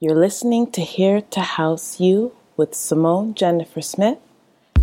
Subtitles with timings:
[0.00, 4.18] You're listening to Here to House You with Simone Jennifer Smith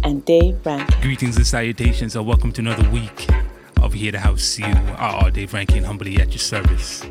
[0.03, 0.99] and Dave Rankin.
[0.99, 3.25] Greetings and salutations, and welcome to another week
[3.81, 4.73] of Here to House You.
[4.99, 7.05] Oh, Dave Rankin, humbly at your service.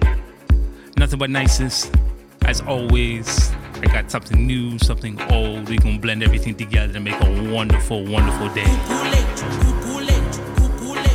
[0.98, 1.94] Nothing but nicest.
[2.42, 5.70] As always, I got something new, something old.
[5.70, 8.68] We're gonna blend everything together to make a wonderful, wonderful day.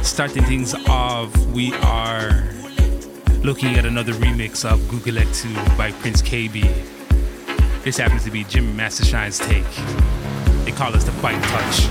[0.02, 2.49] Starting things off, we are
[3.44, 6.70] looking at another remix of Google It 2 by Prince Kaybee.
[7.84, 9.64] This happens to be Jim Mastershine's take.
[10.66, 11.88] They call us the Fight Touch.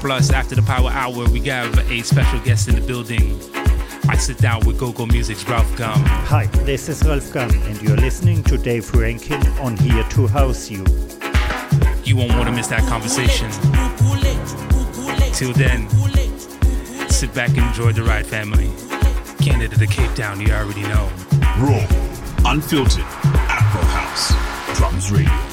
[0.00, 3.40] Plus, after the Power Hour, we have a special guest in the building.
[4.08, 6.02] I sit down with GoGo Music's Ralf GUM.
[6.04, 10.68] Hi, this is Ralf GUM, and you're listening to Dave Rankin on Here to House
[10.68, 10.84] You.
[12.02, 13.50] You won't want to miss that conversation.
[15.32, 15.88] Till then,
[17.14, 18.68] sit back and enjoy the ride, family.
[19.40, 21.08] Canada to Cape Town, you already know.
[21.60, 21.86] Raw,
[22.44, 25.43] unfiltered, Afro House, Drums Radio.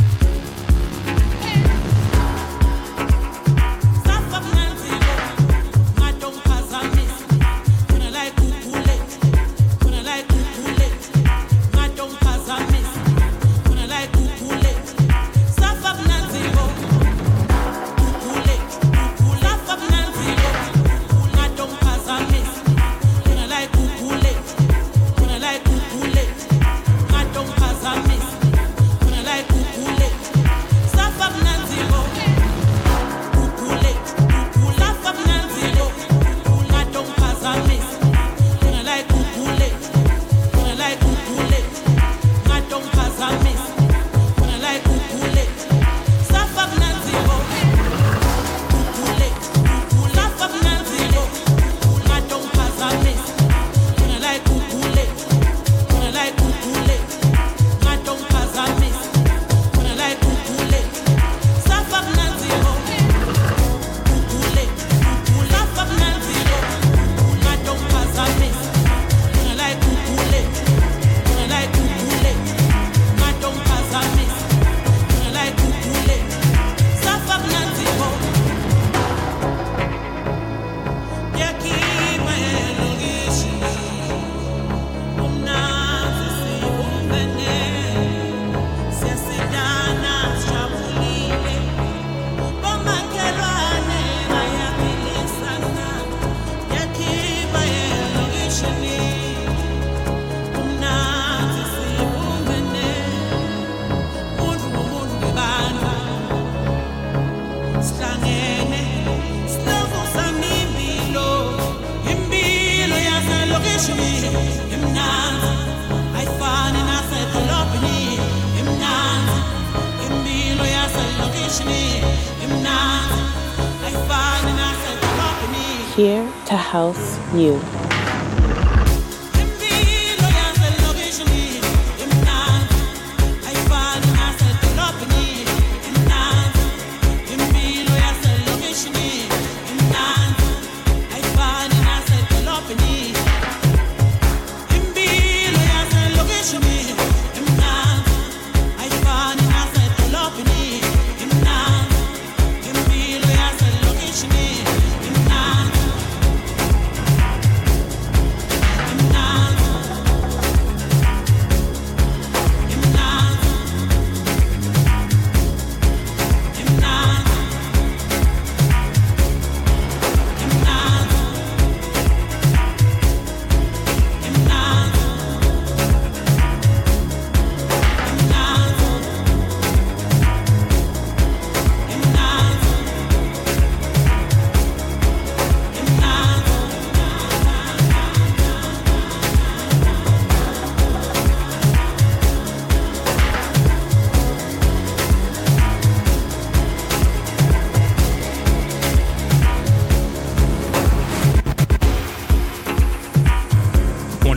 [126.71, 127.70] House You.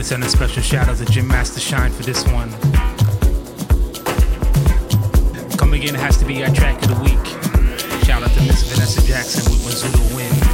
[0.05, 2.51] Want to send a special shout out to Jim Mastershine for this one.
[5.57, 8.05] Coming in has to be our track of the week.
[8.05, 10.44] Shout out to Miss Vanessa Jackson with Wazulu Win.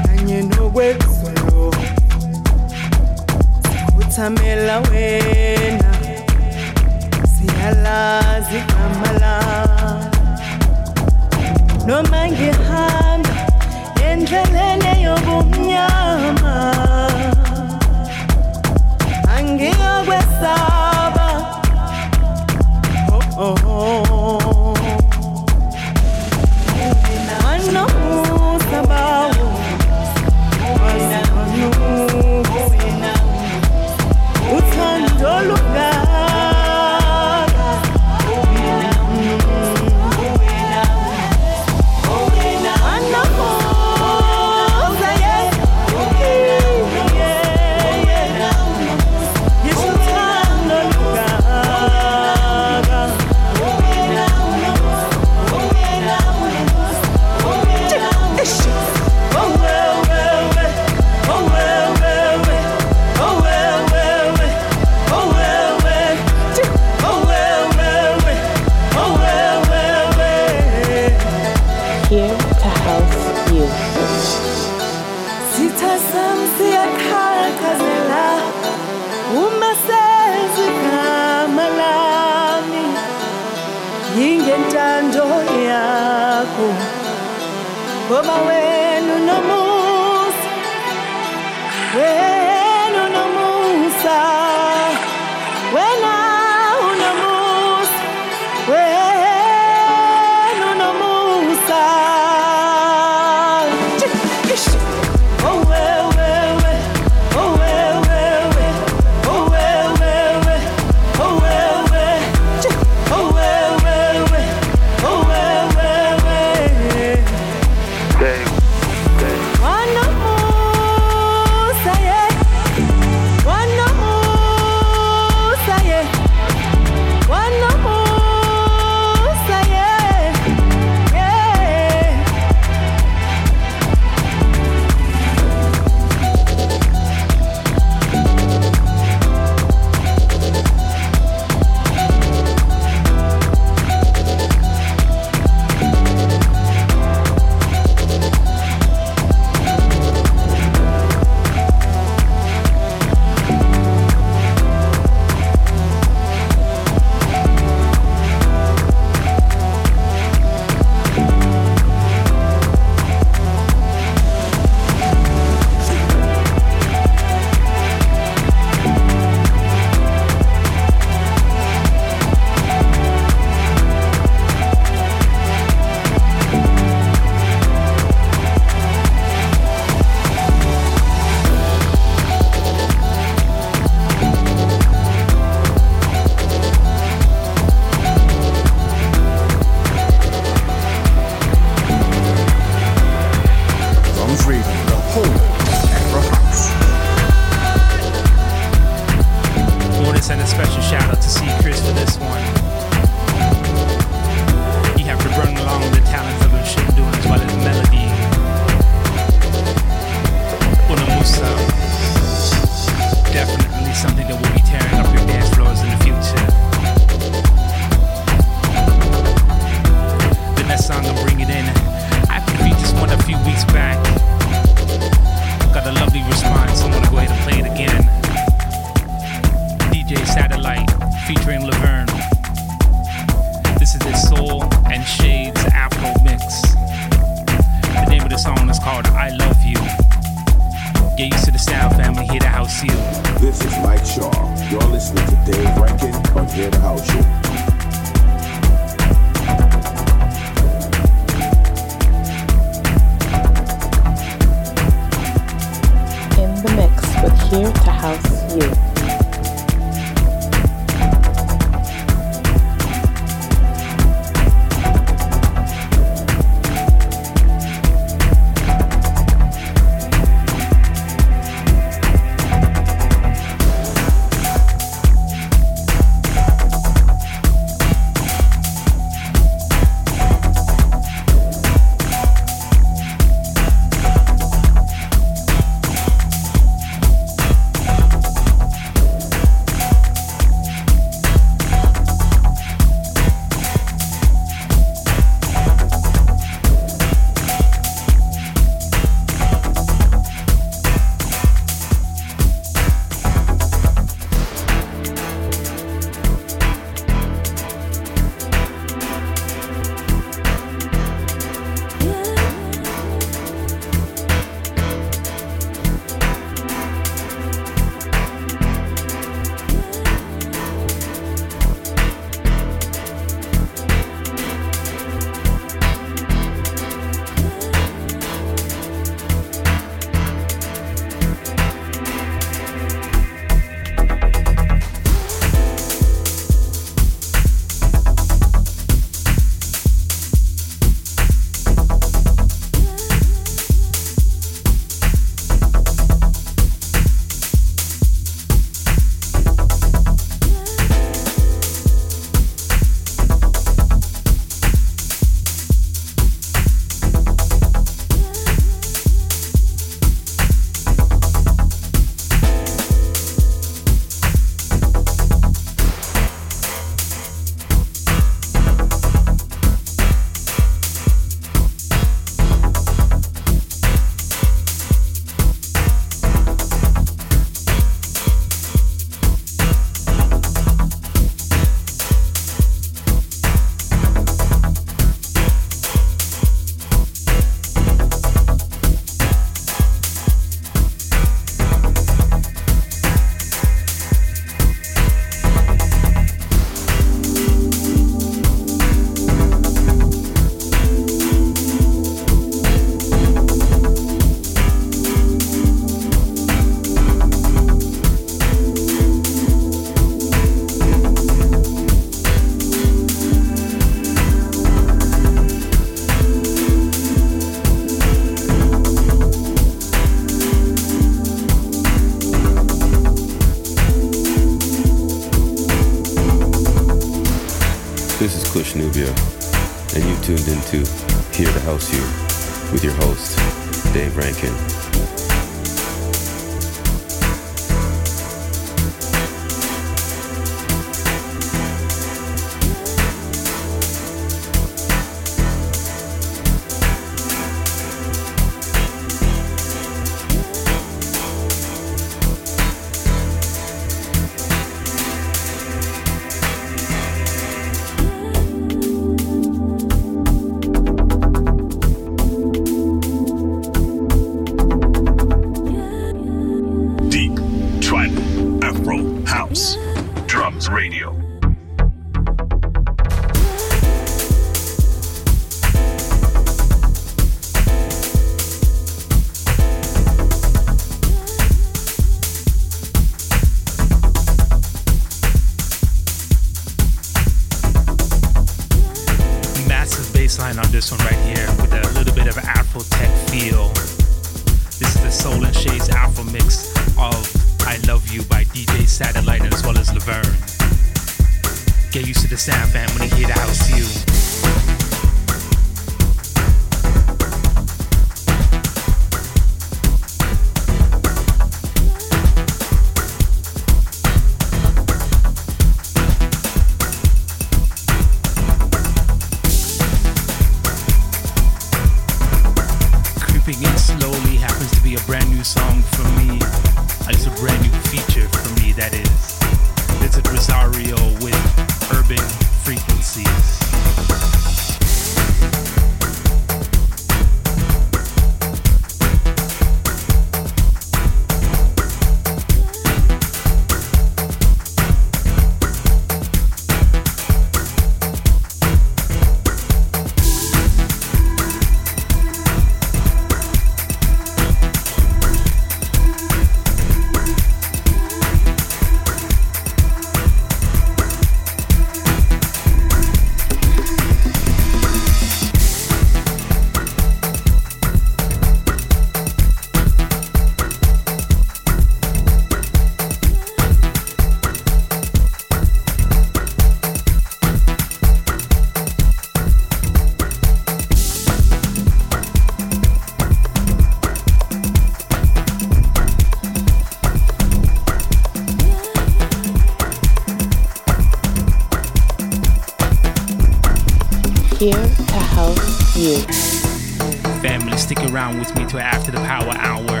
[598.44, 600.00] Stick with me to after the power hour.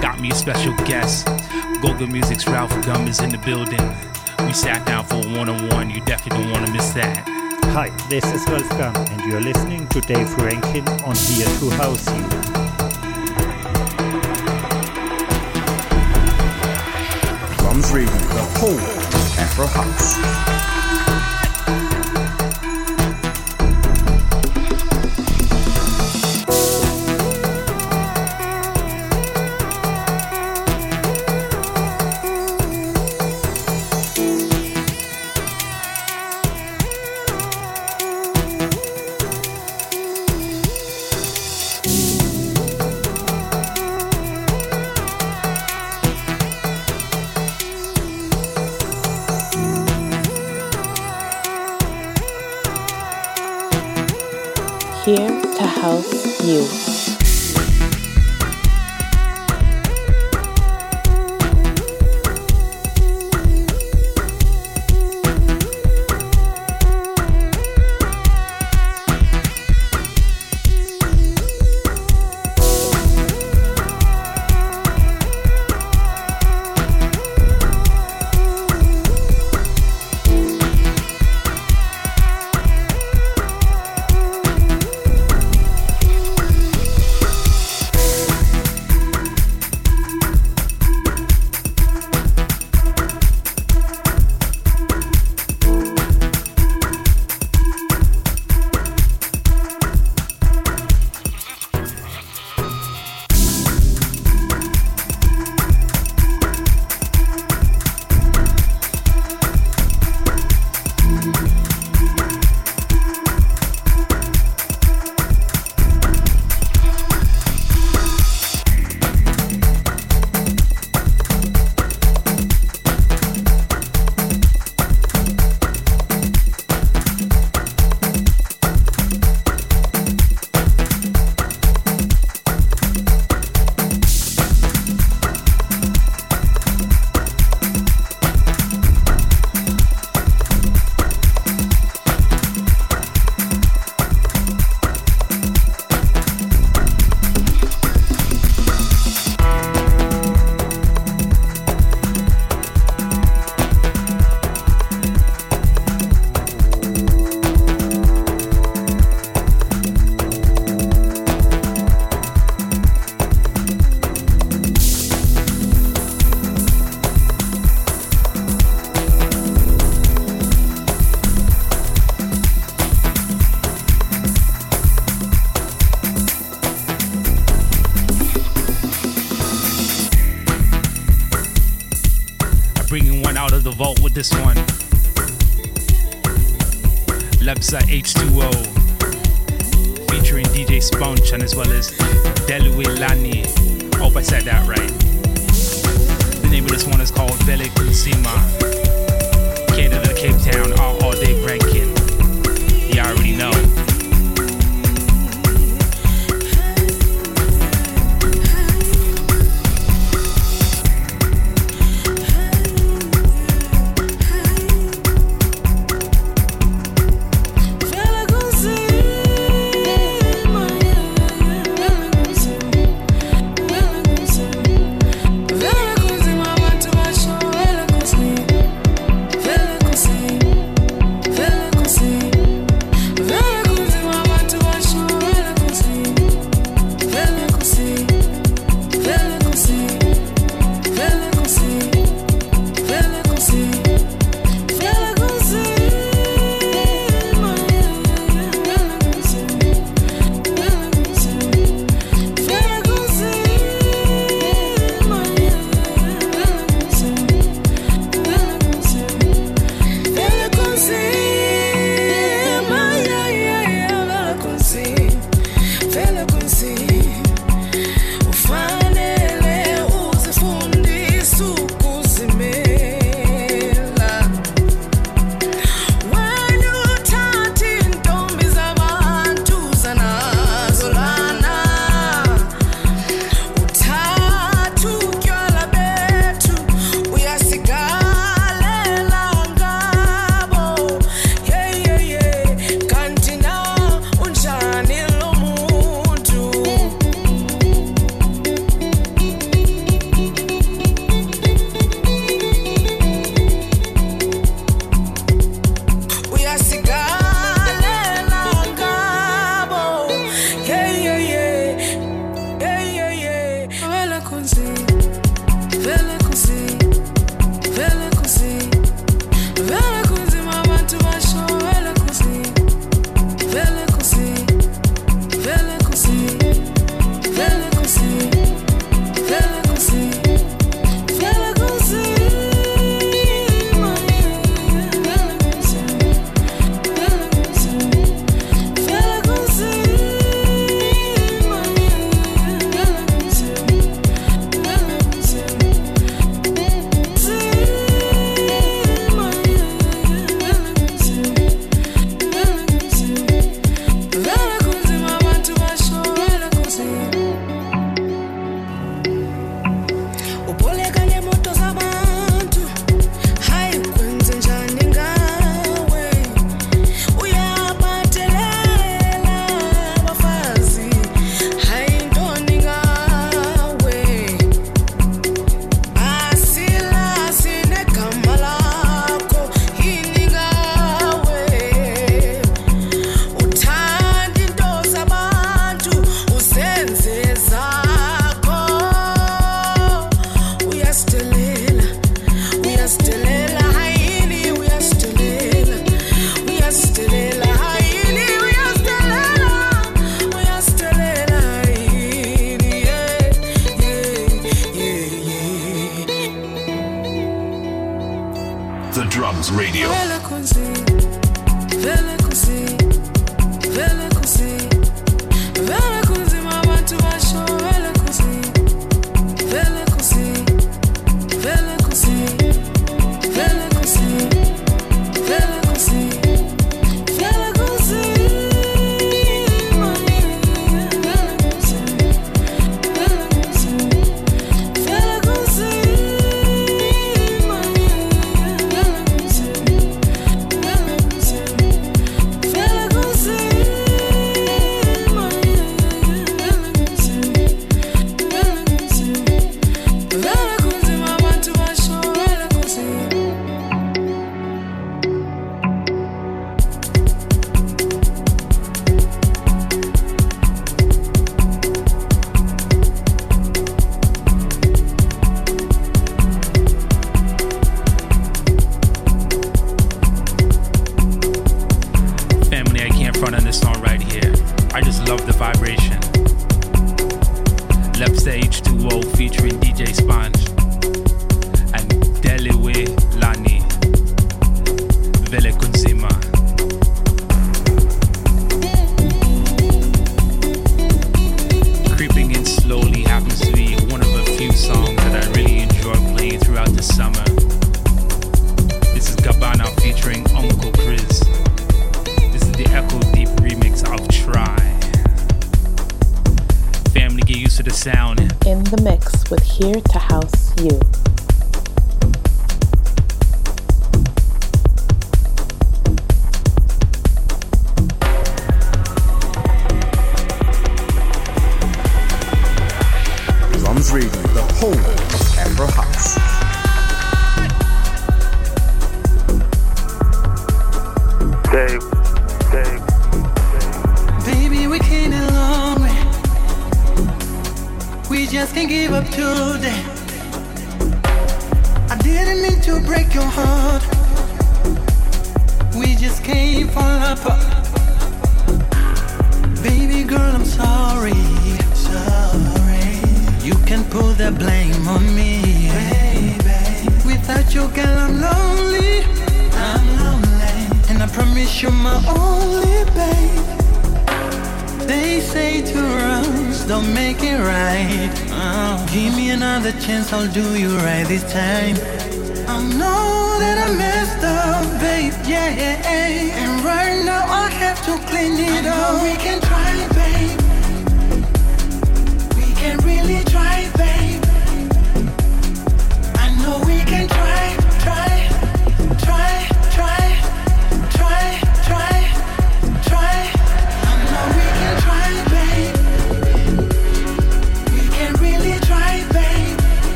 [0.00, 1.26] Got me a special guest.
[1.82, 3.80] GoGo Music's Ralf GUM is in the building.
[4.46, 5.90] We sat down for a one-on-one.
[5.90, 7.24] You definitely don't want to miss that.
[7.72, 12.06] Hi, this is Ralf GUM, and you're listening to Dave Rankin on Here to House
[12.06, 12.22] You.
[17.58, 20.79] Drums Radio, the home of Afro House.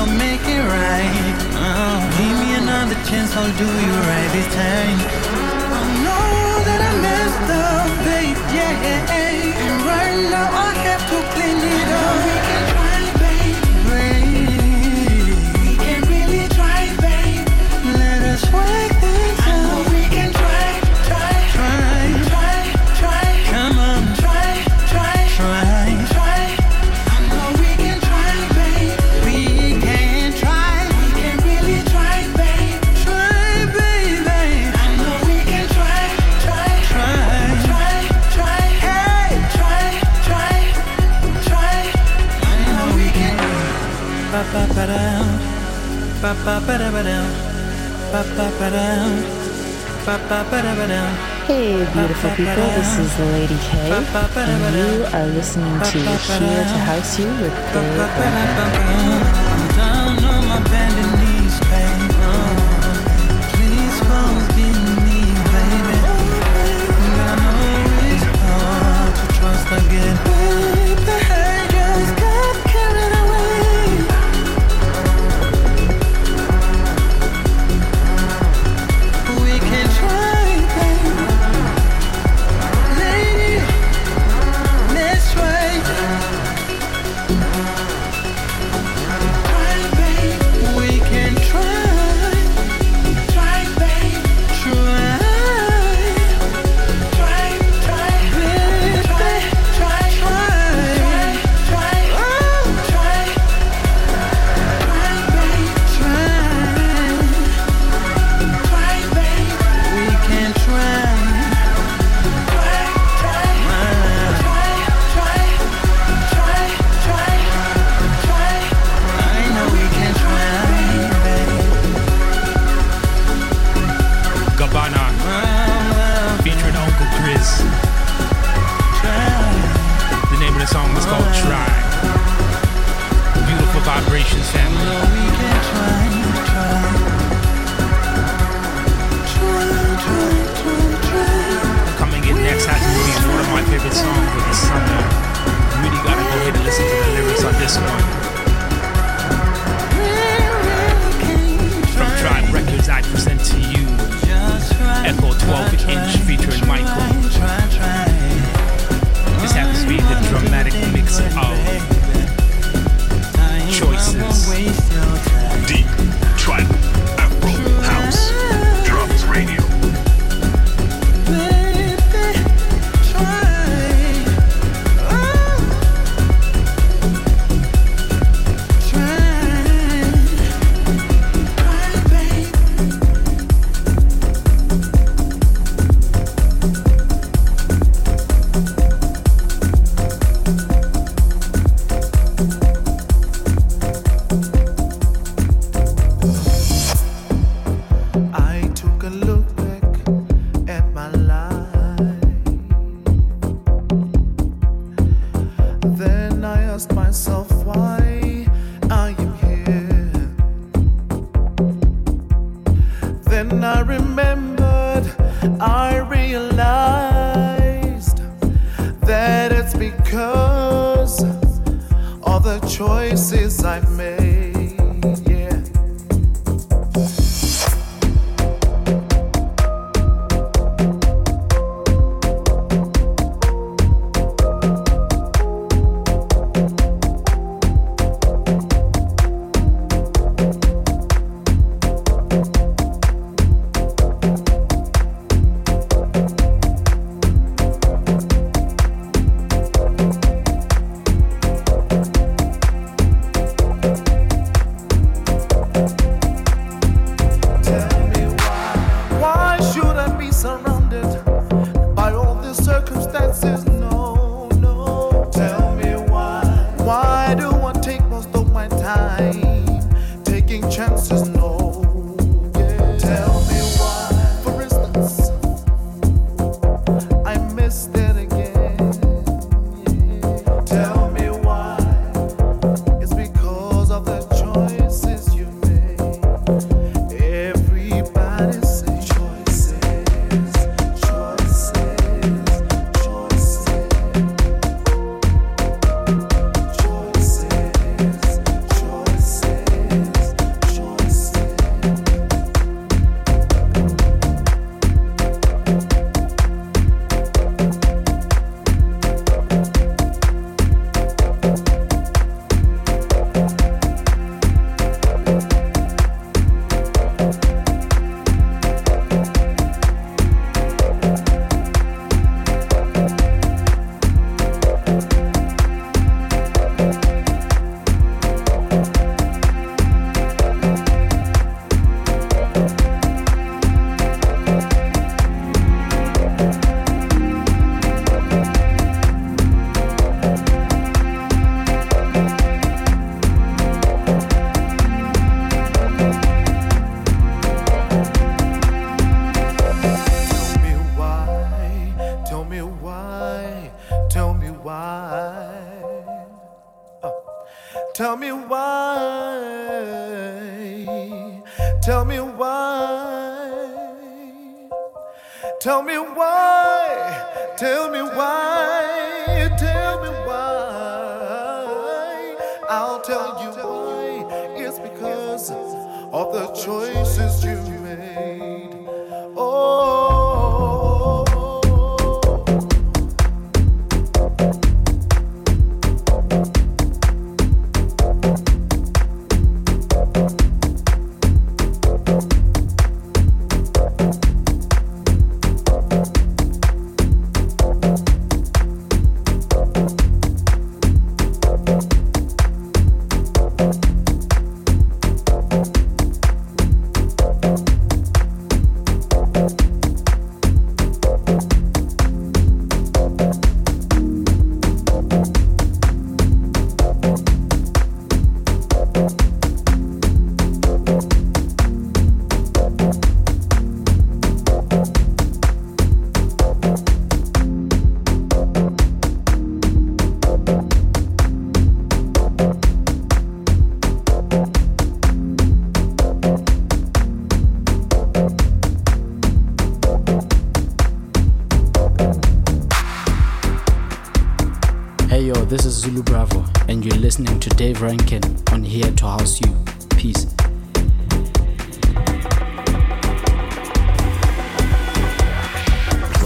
[0.00, 1.36] don't make it right.
[1.60, 4.98] Oh, give me another chance, I'll do you right this time.
[5.76, 6.24] I know
[6.68, 9.20] that I messed up, babe, yeah.
[9.20, 11.88] And right now I have to clean it
[12.76, 12.79] up.
[51.46, 53.90] Hey, beautiful people, this is Lady K,
[54.48, 59.29] and you are listening to Here to House You with Dave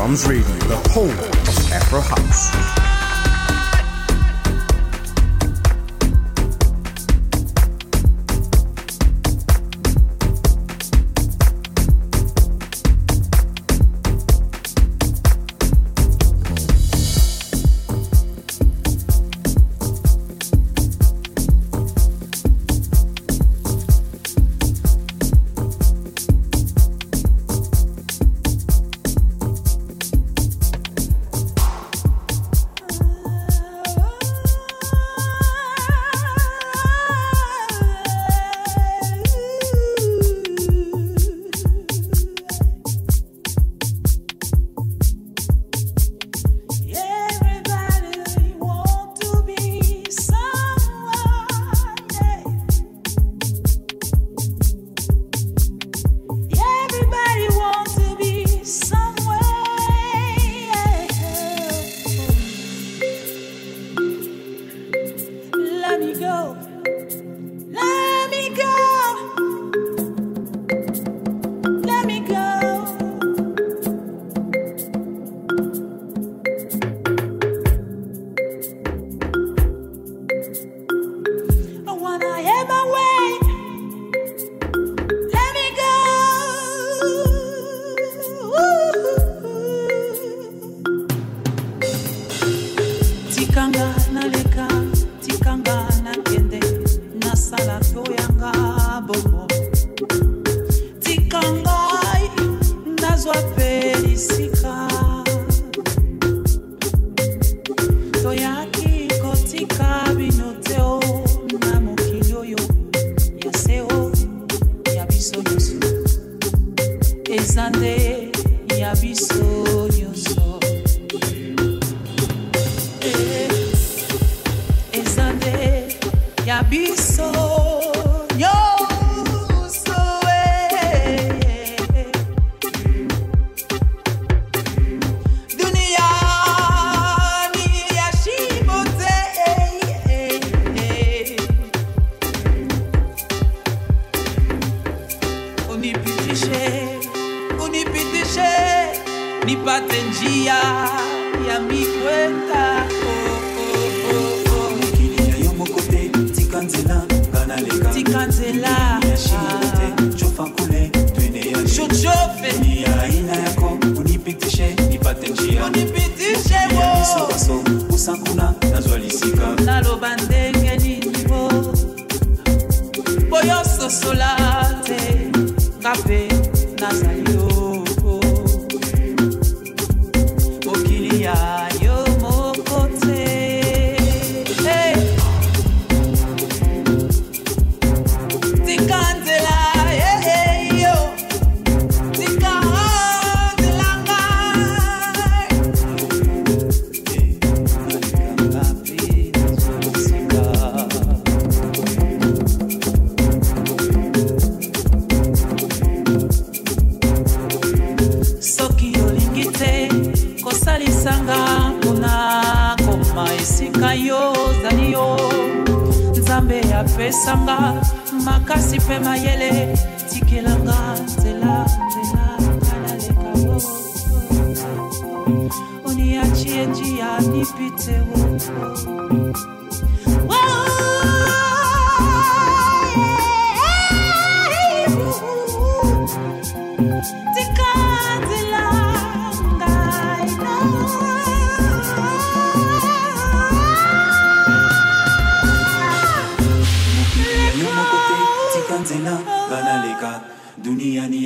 [0.05, 2.84] Drums Radio, the home of Afro House.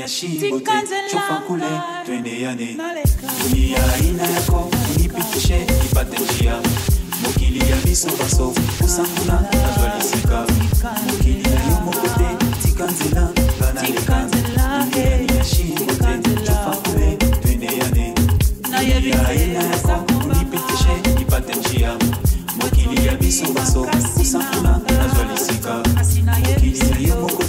[0.08, 0.72] Duniani ya shimo te
[1.12, 1.64] cofa kule
[2.06, 2.76] twende yane
[3.48, 6.62] dunia aina yako unipitishe ipate njia.
[7.22, 10.46] Mokili ya biso baso kusanguna nazwa lisika
[11.06, 13.28] mokili ya yo moko te tika nzela
[13.58, 18.14] nga naleka duniani ya shimo te cofa kule twende yane
[18.62, 21.96] dunia aina yako unipitishe ipate njia.
[22.62, 23.86] Mokili ya biso baso
[24.18, 27.44] kusanguna nazwa lisika mokili ya yo moko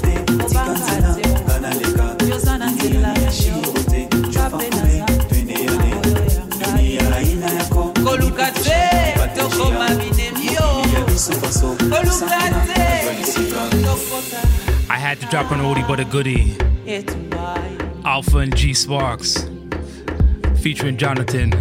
[11.20, 11.22] I
[14.98, 16.56] had to drop an oldie but a goodie.
[18.06, 19.50] Alpha and G Sparks.
[20.62, 21.52] Featuring Jonathan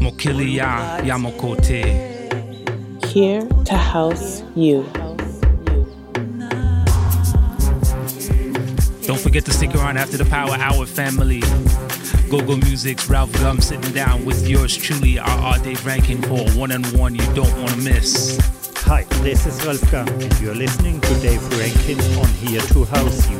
[0.00, 1.84] Mokili Ya Yamokote.
[3.06, 4.82] Here to house you.
[9.06, 11.42] Don't forget to stick around after the Power Hour family.
[12.28, 16.82] GoGo Music's Ralf GUM sitting down with yours truly, RR Dave Rankin for one on
[16.98, 18.36] one you don't want to miss.
[18.86, 23.30] Hi, this is Ralf GUM, and you're listening to Dave Rankin on Here to House
[23.30, 23.36] You.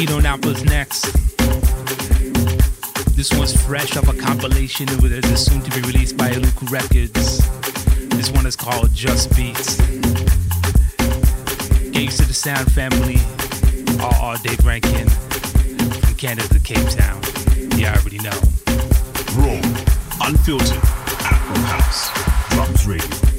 [0.00, 1.12] Eno Napa's next.
[3.14, 7.46] This one's fresh off a compilation that is soon to be released by Luku Records.
[8.16, 9.76] This one is called Just Beats.
[11.90, 13.16] Get used to the Sound family,
[14.00, 15.06] RR Dave Rankin,
[16.00, 17.20] from Canada to Cape Town.
[17.78, 18.40] Yeah, I already know.
[19.36, 19.60] Raw,
[20.26, 21.01] unfiltered, Afro
[21.60, 22.10] House,
[22.50, 23.31] Drums Radio.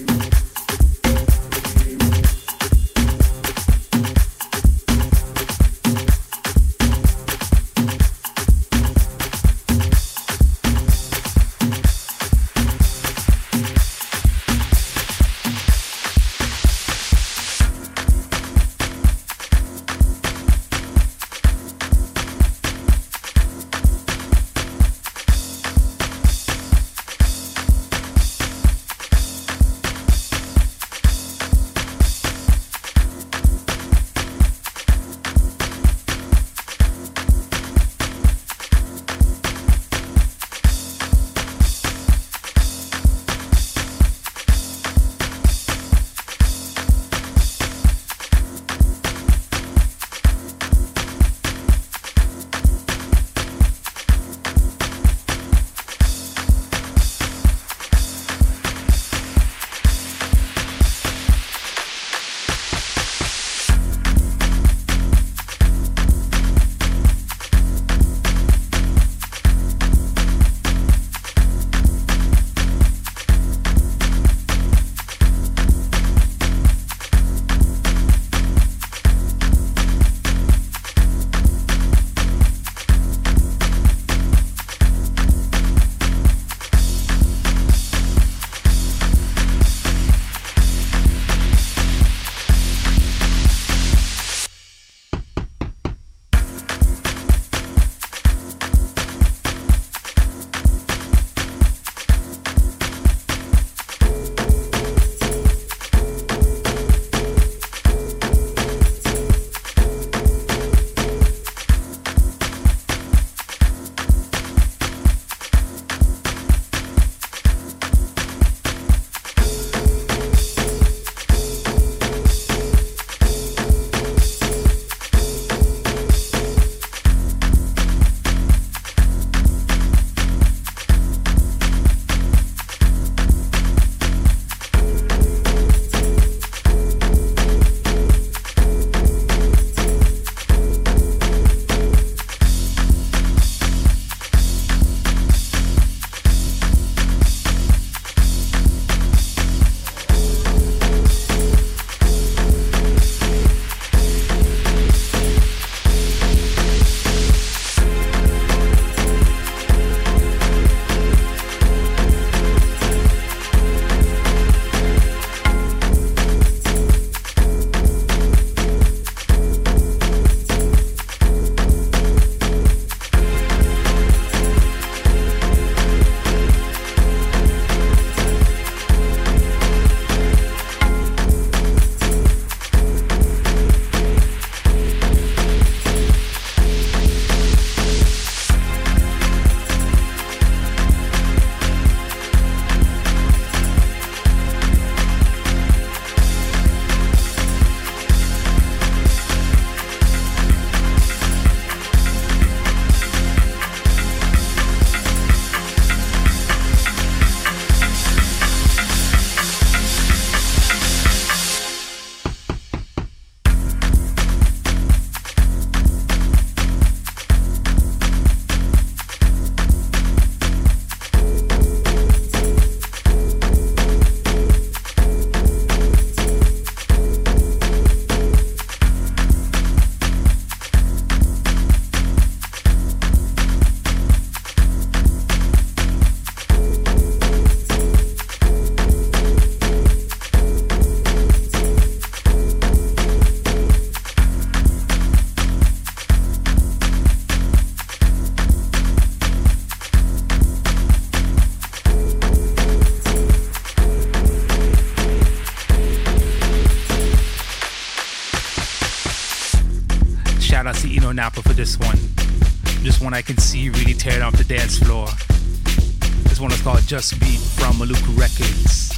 [267.11, 268.89] beat from Maluku Records.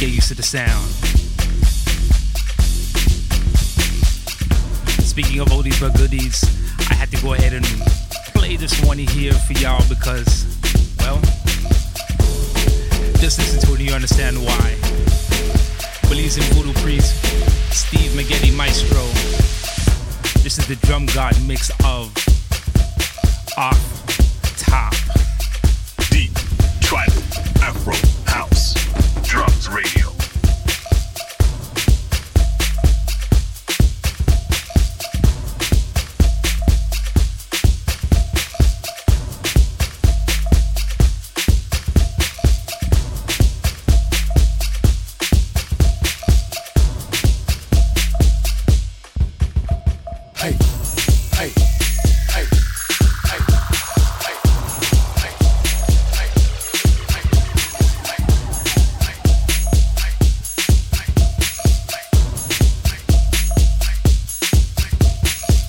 [0.00, 1.03] Get used to the sound.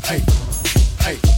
[0.08, 0.22] hey,
[1.02, 1.35] hey.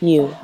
[0.00, 0.38] you.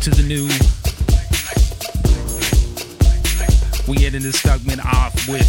[0.00, 0.48] To the new.
[3.86, 5.44] We ended this segment off with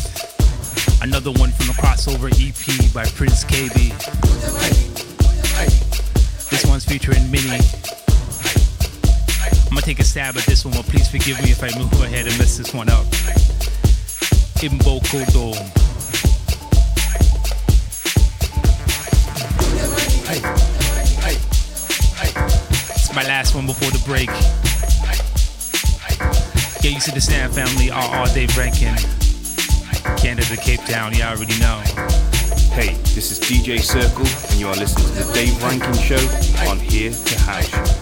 [1.02, 3.96] another one from the crossover EP by Prince Kaybee.
[6.50, 7.64] This one's featuring Minnie.
[9.68, 11.94] I'm gonna take a stab at this one, but please forgive me if I move
[12.02, 13.06] ahead and mess this one up.
[14.60, 15.24] Imboko
[23.14, 24.28] My last one before the break.
[26.82, 28.96] Get used to the Stan family, all day Rankin.
[30.18, 31.82] Canada, Cape Town, you already know.
[32.72, 36.26] Hey, this is DJ Circle, and you are listening to the Dave Rankin Show
[36.70, 38.01] on Here to House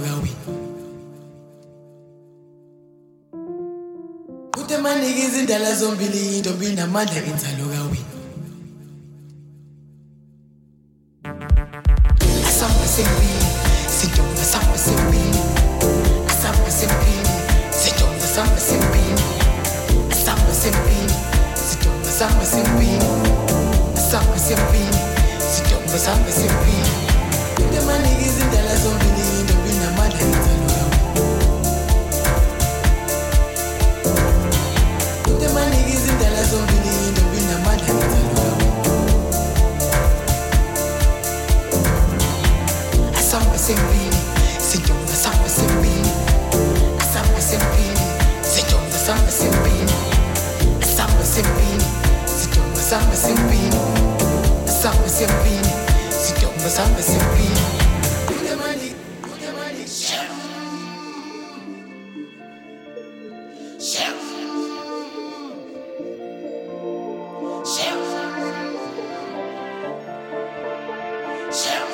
[71.53, 71.90] shout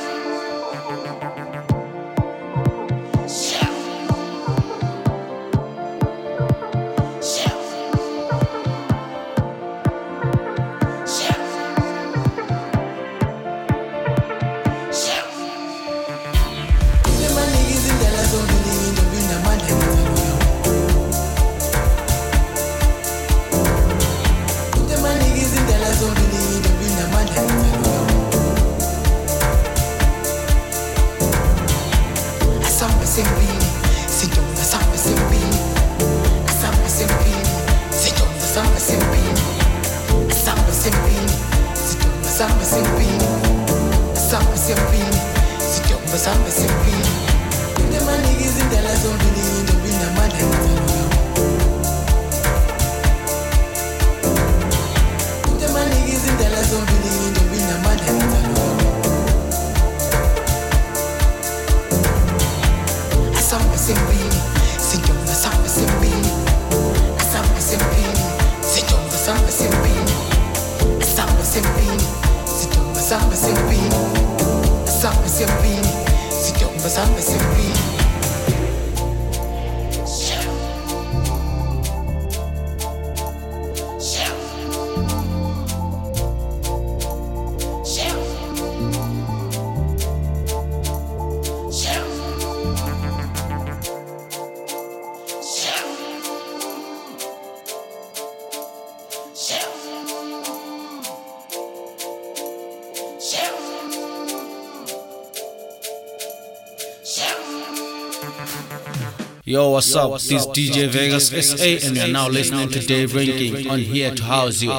[109.47, 110.11] Yo, what's up?
[110.11, 114.21] This is DJ Vegas SA, and you're now listening to Dave Rankin on Here to
[114.21, 114.73] House You.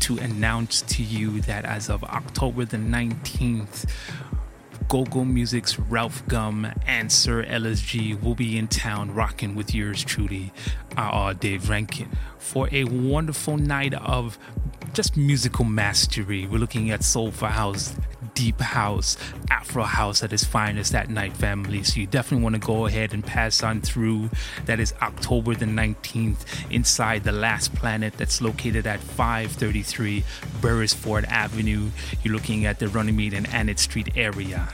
[0.00, 3.84] to announce to you that as of October the 19th,
[4.92, 10.52] GoGo Music's Ralf GUM and Sir LSG will be in town rocking with yours truly,
[10.98, 14.38] uh, Dave Rankin, for a wonderful night of
[14.92, 16.46] just musical mastery.
[16.46, 17.96] We're looking at Soulful House,
[18.34, 19.16] Deep House,
[19.50, 21.82] Afro House at its finest that night, family.
[21.82, 24.30] So you definitely want to go ahead and pass on through.
[24.66, 30.24] That is October the 19th inside the Last Planet that's located at 533
[30.60, 31.90] Beresford Avenue.
[32.22, 34.68] You're looking at the Runnymede and Annette Street area.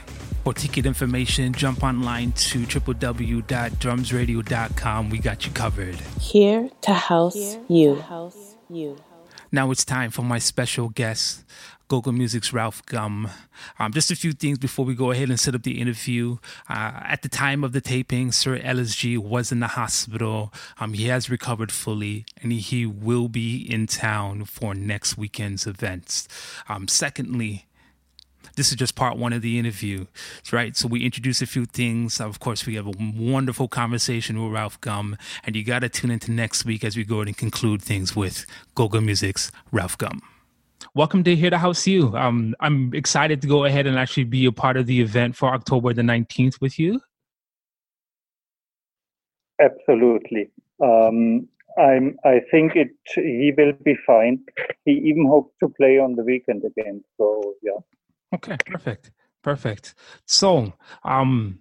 [0.44, 5.10] For ticket information, jump online to www.drumsradio.com.
[5.10, 5.96] We got you covered.
[6.20, 8.02] Here to house you.
[9.52, 11.44] Now it's time for my special guest,
[11.88, 13.28] GoGo Music's Ralf GUM.
[13.78, 16.36] Um, just a few things before we go ahead and set up the interview.
[16.68, 20.52] Uh, at the time of the taping, Sir LSG was in the hospital.
[20.78, 26.28] Um, he has recovered fully, and he, will be in town for next weekend's events.
[26.68, 27.66] Um, secondly,
[28.56, 30.06] this is just part one of the interview,
[30.52, 30.76] right?
[30.76, 32.20] So we introduce a few things.
[32.20, 36.10] Of course, we have a wonderful conversation with Ralf GUM, and you got to tune
[36.10, 40.22] into next week as we go and conclude things with GoGo Music's Ralf GUM.
[40.94, 42.16] Welcome to Here to House You.
[42.16, 45.52] Um, I'm excited to go ahead and actually be a part of the event for
[45.52, 47.00] October the 19th with you.
[49.60, 50.50] Absolutely.
[50.82, 51.48] Um,
[51.78, 52.16] I'm.
[52.24, 52.90] I think it.
[53.14, 54.40] He will be fine.
[54.84, 57.02] He even hopes to play on the weekend again.
[57.16, 57.78] So yeah.
[58.34, 59.10] Okay, perfect,
[59.42, 59.94] perfect.
[60.26, 60.74] So,
[61.04, 61.60] um,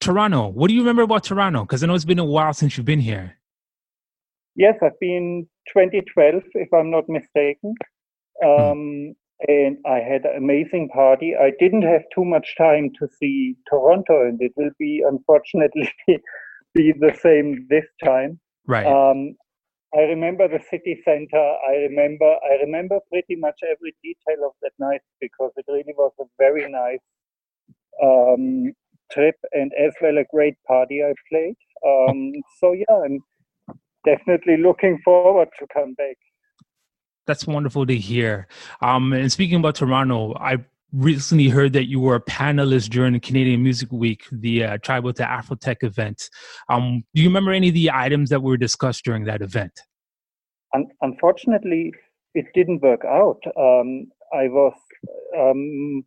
[0.00, 0.48] Toronto.
[0.48, 1.62] What do you remember about Toronto?
[1.62, 3.36] Because I know it's been a while since you've been here.
[4.54, 7.74] Yes, I've been 2012, if I'm not mistaken.
[8.44, 9.14] Um,
[9.46, 11.34] and I had an amazing party.
[11.36, 15.90] I didn't have too much time to see Toronto, and it will be unfortunately
[16.74, 18.40] be the same this time.
[18.66, 18.86] Right.
[18.86, 19.36] Um,
[19.94, 21.38] I remember the city center.
[21.38, 26.12] I remember I remember pretty much every detail of that night because it really was
[26.20, 26.98] a very nice
[28.02, 28.72] um,
[29.10, 31.56] trip and as well a great party I played.
[31.86, 33.20] Um, so yeah, I'm
[34.04, 36.16] definitely looking forward to come back.
[37.28, 38.48] That's wonderful to hear.
[38.80, 43.20] Um, and speaking about Toronto, I recently heard that you were a panelist during the
[43.20, 46.30] Canadian Music Week, the uh, Tribal to Afrotech event.
[46.70, 49.78] Um, do you remember any of the items that were discussed during that event?
[50.74, 51.92] Un- unfortunately,
[52.34, 53.40] it didn't work out.
[53.58, 54.72] Um, I was
[55.38, 56.06] um,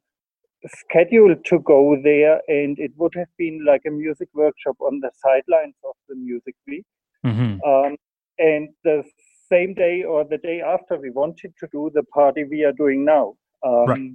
[0.65, 5.11] scheduled to go there, and it would have been like a music workshop on the
[5.23, 6.85] sidelines of the Music Week.
[7.23, 7.61] Mm-hmm.
[7.61, 7.95] Um,
[8.39, 9.03] and the
[9.51, 13.05] same day or the day after, we wanted to do the party we are doing
[13.05, 13.35] now.
[13.63, 14.11] Um, Right.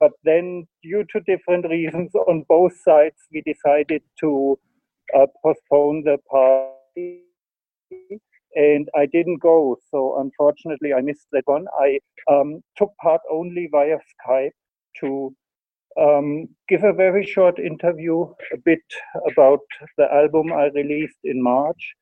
[0.00, 4.58] But then, due to different reasons on both sides, we decided to
[5.14, 7.24] uh, postpone the party.
[8.54, 9.76] And I didn't go.
[9.90, 11.66] So, unfortunately, I missed that one.
[11.78, 12.00] I
[12.32, 14.50] um, took part only via Skype
[15.00, 15.34] to
[16.00, 18.22] um, give a very short interview,
[18.52, 18.82] a bit
[19.30, 19.60] about
[19.98, 21.94] the album I released in March.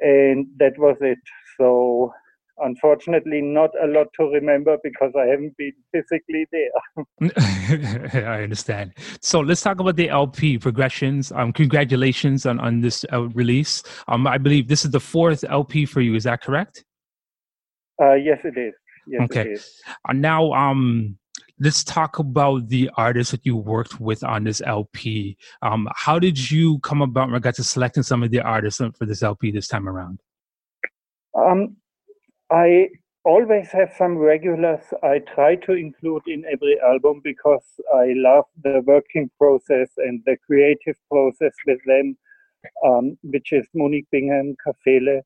[0.00, 1.18] And that was it.
[1.58, 2.12] So,
[2.58, 8.26] unfortunately, not a lot to remember because I haven't been physically there.
[8.28, 8.92] I understand.
[9.20, 11.32] So let's talk about the LP progressions.
[11.32, 13.82] Um, congratulations on on this uh, release.
[14.08, 16.14] Um, I believe this is the fourth LP for you.
[16.14, 16.84] Is that correct?
[18.00, 18.74] Uh, yes, it is.
[19.06, 19.40] Yes, okay.
[19.42, 19.80] it is.
[20.08, 21.16] Uh, now, um,
[21.58, 25.36] let's talk about the artists that you worked with on this LP.
[25.62, 29.06] Um, how did you come about in regards to selecting some of the artists for
[29.06, 30.20] this LP this time around?
[31.34, 31.76] Um,
[32.50, 32.88] I
[33.24, 38.82] always have some regulars I try to include in every album because I love the
[38.86, 42.16] working process and the creative process with them,
[42.84, 45.22] um, which is Monique Bingham, Kafele,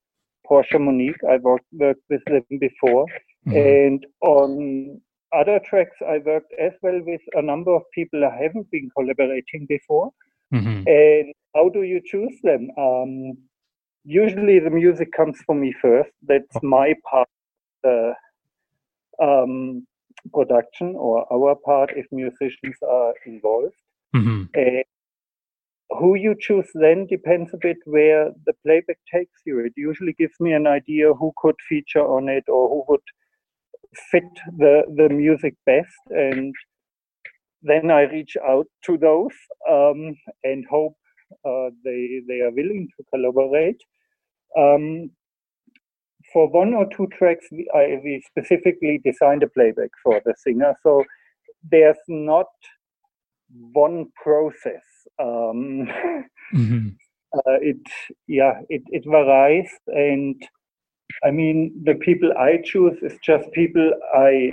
[0.46, 1.22] Portia Monique.
[1.28, 3.06] I worked, worked with them before.
[3.46, 3.56] Mm-hmm.
[3.56, 5.00] And on
[5.32, 9.66] other tracks, I worked as well with a number of people I haven't been collaborating
[9.68, 10.10] before.
[10.52, 10.86] Mm-hmm.
[10.86, 12.68] And how do you choose them?
[12.76, 13.38] Um,
[14.04, 16.10] usually the music comes for me first.
[16.26, 16.60] That's oh.
[16.62, 17.28] my part
[17.82, 18.14] the
[19.22, 19.86] um,
[20.32, 23.74] production or our part if musicians are involved.
[24.14, 24.44] Mm-hmm.
[24.56, 24.82] Uh,
[25.98, 29.58] who you choose then depends a bit where the playback takes you.
[29.60, 33.00] It usually gives me an idea who could feature on it or who would
[34.10, 34.24] fit
[34.56, 35.88] the, the music best.
[36.10, 36.54] And
[37.62, 39.34] then I reach out to those
[39.70, 40.14] um,
[40.44, 40.96] and hope
[41.44, 43.80] uh, they, they are willing to collaborate.
[44.58, 45.10] Um,
[46.32, 50.74] for one or two tracks, we, I, we specifically designed a playback for the singer.
[50.82, 51.04] So
[51.70, 52.46] there's not
[53.72, 54.84] one process.
[55.18, 55.88] Um,
[56.54, 56.88] mm-hmm.
[57.34, 57.80] uh, it,
[58.26, 59.70] yeah, it, it varies.
[59.88, 60.40] And
[61.24, 64.52] I mean, the people I choose is just people I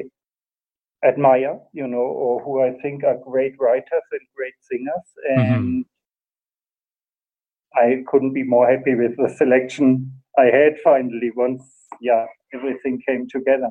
[1.05, 5.07] admire, you know, or who I think are great writers and great singers.
[5.31, 5.53] Mm-hmm.
[5.53, 5.85] And
[7.75, 8.01] mm-hmm.
[8.01, 11.63] I couldn't be more happy with the selection I had finally once,
[12.01, 13.69] yeah, everything came together.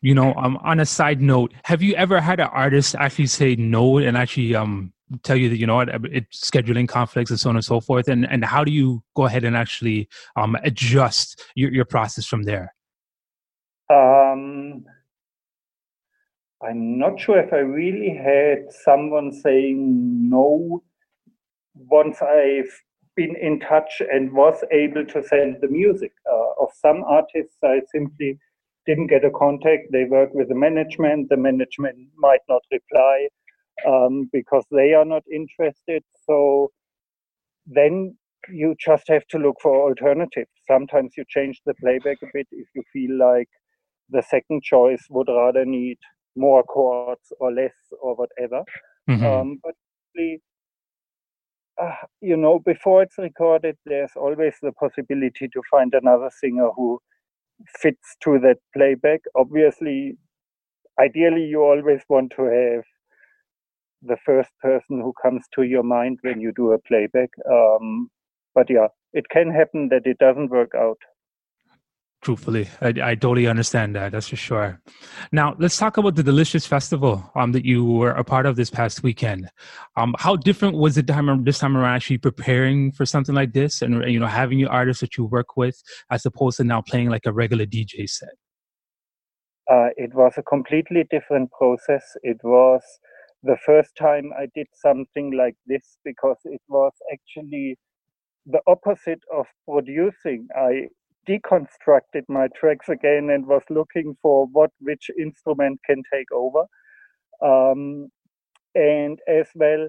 [0.00, 3.56] You know, um, on a side note, have you ever had an artist actually say
[3.56, 4.92] no and actually um
[5.22, 8.08] tell you that you know what it's scheduling conflicts and so on and so forth,
[8.08, 12.44] and and how do you go ahead and actually um adjust your your process from
[12.44, 12.74] there?
[13.90, 14.84] Um,
[16.62, 20.82] I'm not sure if I really had someone saying no
[21.74, 22.70] once I've
[23.16, 26.12] been in touch and was able to send the music.
[26.30, 28.38] Uh, of some artists, I simply
[28.88, 29.92] didn't get a contact.
[29.92, 31.28] They work with the management.
[31.28, 33.28] The management might not reply
[33.86, 36.02] um, because they are not interested.
[36.26, 36.70] So
[37.66, 38.16] then
[38.48, 40.50] you just have to look for alternatives.
[40.66, 43.48] Sometimes you change the playback a bit if you feel like
[44.08, 45.98] the second choice would rather need
[46.34, 48.62] more chords or less or whatever.
[49.10, 49.26] Mm-hmm.
[49.26, 49.74] Um, but
[51.80, 56.98] uh, you know, before it's recorded, there's always the possibility to find another singer who
[57.80, 59.20] fits to that playback.
[59.36, 60.16] Obviously,
[61.00, 62.84] ideally, you always want to have
[64.02, 67.30] the first person who comes to your mind when you do a playback.
[67.50, 68.10] Um,
[68.54, 70.98] but yeah, it can happen that it doesn't work out
[72.22, 72.68] truthfully.
[72.80, 74.80] I, I, totally understand that that's for sure.
[75.32, 78.70] Now let's talk about the delicious festival um, that you were a part of this
[78.70, 79.48] past weekend.
[79.96, 83.82] Um, how different was it time, this time around actually preparing for something like this
[83.82, 87.08] and you know having your artists that you work with as opposed to now playing
[87.08, 88.30] like a regular dj set?
[89.70, 92.16] Uh, it was a completely different process.
[92.22, 92.82] It was
[93.44, 97.78] the first time i did something like this because it was actually
[98.48, 100.48] the opposite of producing.
[100.56, 100.88] I
[101.28, 106.64] deconstructed my tracks again and was looking for what which instrument can take over.
[107.42, 108.08] Um,
[108.74, 109.88] and as well,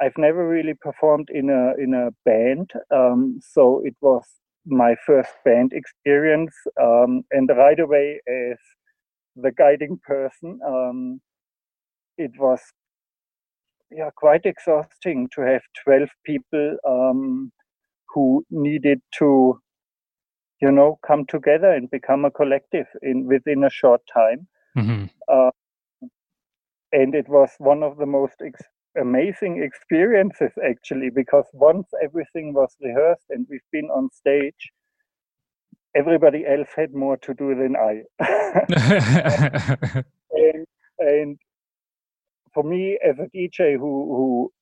[0.00, 4.24] I've never really performed in a in a band, um, so it was
[4.66, 6.54] my first band experience.
[6.80, 8.58] Um, and right away, as
[9.36, 11.20] the guiding person, um,
[12.18, 12.60] it was
[13.90, 17.52] yeah quite exhausting to have twelve people um,
[18.14, 19.60] who needed to
[20.60, 24.46] you know, come together and become a collective in within a short time.
[24.76, 25.04] Mm-hmm.
[25.28, 25.50] Uh,
[26.92, 28.62] and it was one of the most ex-
[29.00, 34.72] amazing experiences, actually, because once everything was rehearsed and we've been on stage,
[35.94, 38.02] everybody else had more to do than I.
[40.32, 40.66] and,
[40.98, 41.38] and
[42.52, 44.52] for me, as a DJ who, who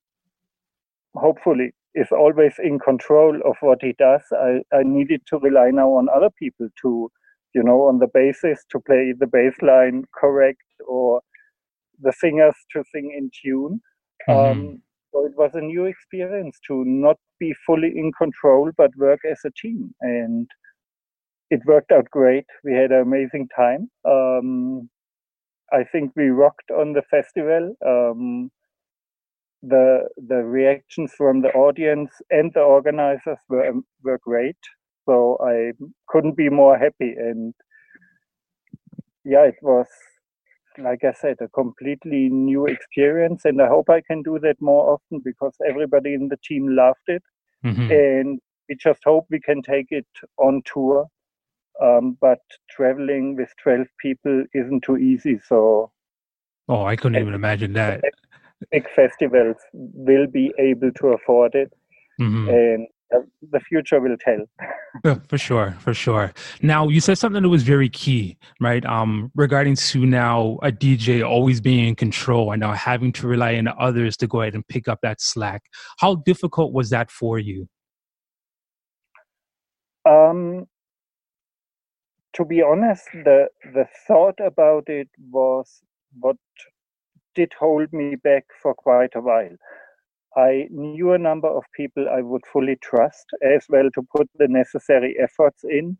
[1.15, 4.21] hopefully is always in control of what he does.
[4.31, 7.11] I, I needed to rely now on other people to,
[7.53, 11.21] you know, on the basis to play the bass line correct or
[12.01, 13.81] the singers to sing in tune.
[14.29, 14.59] Mm-hmm.
[14.59, 14.81] Um,
[15.11, 19.39] so it was a new experience to not be fully in control, but work as
[19.45, 19.93] a team.
[20.01, 20.47] And
[21.49, 22.45] it worked out great.
[22.63, 23.89] We had an amazing time.
[24.05, 24.89] Um,
[25.71, 27.75] I think we rocked on the festival.
[27.85, 28.51] Um,
[29.61, 34.57] the the reactions from the audience and the organizers were were great.
[35.05, 35.73] So I
[36.07, 37.13] couldn't be more happy.
[37.17, 37.53] And
[39.25, 39.87] yeah, it was
[40.77, 44.93] like I said, a completely new experience, and I hope I can do that more
[44.93, 47.23] often because everybody in the team loved it,
[47.65, 47.91] mm-hmm.
[47.91, 50.07] and we just hope we can take it
[50.37, 51.07] on tour
[51.81, 55.39] Um, but traveling with 12 people isn't too easy.
[55.47, 55.91] So,
[56.67, 58.03] oh, I couldn't even imagine that.
[58.71, 61.71] Big festivals will be able to afford it,
[62.19, 62.49] Mhm.
[62.49, 63.21] and uh,
[63.51, 64.45] the future will tell.
[65.05, 66.33] Yeah, for sure, for sure.
[66.61, 68.83] Now you said something that was very key, right?
[68.85, 73.55] Um, regarding to now a DJ always being in control and now having to rely
[73.55, 75.61] on others to go ahead and pick up that slack.
[75.99, 77.69] How difficult was that for you?
[80.05, 80.65] Um,
[82.33, 85.81] to be honest, the the thought about it was
[86.19, 86.37] what
[87.35, 89.55] did hold me back for quite a while.
[90.35, 94.47] I knew a number of people I would fully trust as well to put the
[94.47, 95.97] necessary efforts in,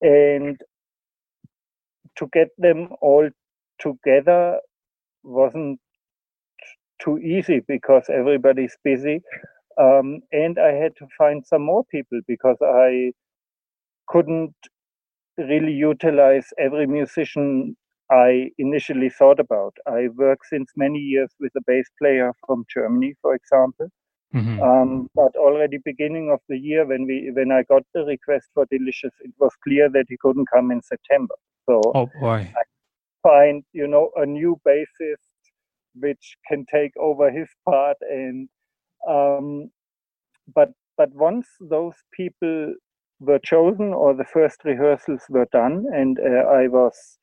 [0.00, 0.60] and
[2.16, 3.28] to get them all
[3.78, 4.58] together
[5.22, 5.78] wasn't
[7.02, 9.22] too easy because everybody's busy.
[9.78, 13.12] Um, and I had to find some more people because I
[14.08, 14.54] couldn't
[15.36, 17.76] really utilize every musician
[18.10, 19.76] I initially thought about.
[19.86, 23.88] I work since many years with a bass player from Germany, for example.
[24.34, 24.60] Mhm.
[24.62, 28.66] Um, but already beginning of the year, when we when I got the request for
[28.66, 31.34] Delicious, it was clear that he couldn't come in September.
[31.68, 32.52] So Oh boy.
[32.56, 32.62] I
[33.22, 35.50] find you know a new bassist
[35.94, 38.48] which can take over his part and
[39.08, 39.70] um,
[40.54, 42.74] but but once those people
[43.20, 47.18] were chosen or the first rehearsals were done and uh, I was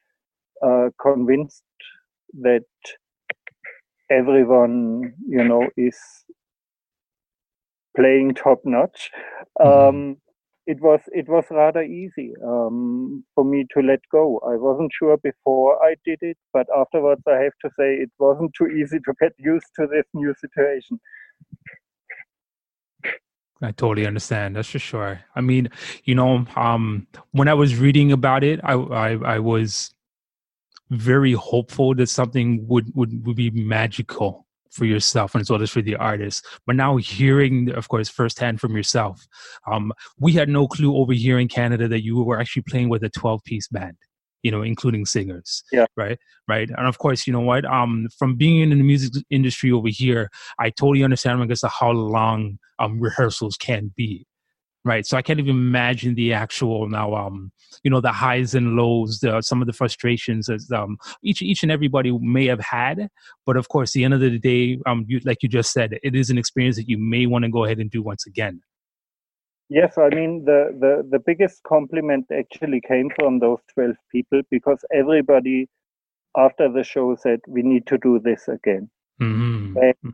[0.63, 1.63] uh, convinced
[2.41, 2.65] that
[4.09, 5.97] everyone you know is
[7.95, 9.11] playing top notch
[9.63, 10.17] um,
[10.65, 15.17] it was it was rather easy um, for me to let go i wasn't sure
[15.17, 19.13] before i did it but afterwards i have to say it wasn't too easy to
[19.21, 20.99] get used to this new situation
[23.61, 24.57] I totally understand.
[24.57, 25.21] That's for sure.
[25.35, 25.69] I mean,
[26.03, 29.93] you know, um, when I was reading about it, I, I, I was
[30.93, 35.69] very hopeful that something would, would, would be magical for yourself and as well as
[35.69, 36.45] for the artist.
[36.65, 39.27] But now hearing, of course, firsthand from yourself,
[39.71, 43.03] um, we had no clue over here in Canada that you were actually playing with
[43.03, 43.95] a 12 piece band.
[44.41, 45.63] You know, including singers.
[45.71, 45.85] Yeah.
[45.95, 46.19] Right.
[46.49, 46.69] Right.
[46.69, 47.63] And of course, you know what?
[47.63, 50.29] Um, from being in the music industry over here,
[50.59, 54.27] I totally understand, I guess, how long um rehearsals can be
[54.85, 55.05] right?
[55.05, 57.51] So i can't even imagine the actual now um
[57.83, 61.63] you know the highs and lows the some of the frustrations as um each each
[61.63, 63.09] and everybody may have had.
[63.45, 66.15] But of course the end of the day um you like you just said it
[66.15, 68.61] is an experience that you may want to go ahead and do once again.
[69.69, 74.83] Yes i mean the, the the biggest compliment actually came from those 12 people because
[74.93, 75.67] everybody
[76.37, 78.89] after the show said we need to do this again.
[79.21, 79.75] Mhm.
[79.75, 80.13] And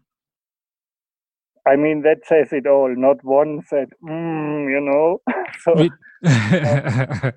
[1.68, 2.94] I mean, that says it all.
[2.96, 5.22] Not one said, mm, you know.
[5.62, 5.76] so,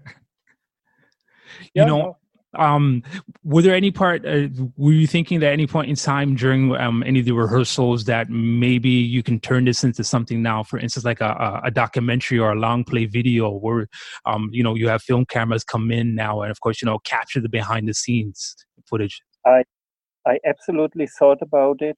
[1.75, 2.17] you Yeah, know
[2.55, 3.03] um
[3.45, 4.47] were there any part uh,
[4.77, 8.05] were you thinking that at any point in time during um any of the rehearsals
[8.05, 11.71] that maybe you can turn this into something now for instance like a, a- a
[11.71, 13.89] documentary or a long play video where
[14.27, 16.99] um you know you have film cameras come in now and of course you know
[17.01, 18.55] capture the behind the scenes
[18.87, 19.63] footage I,
[20.27, 21.97] I absolutely thought about it.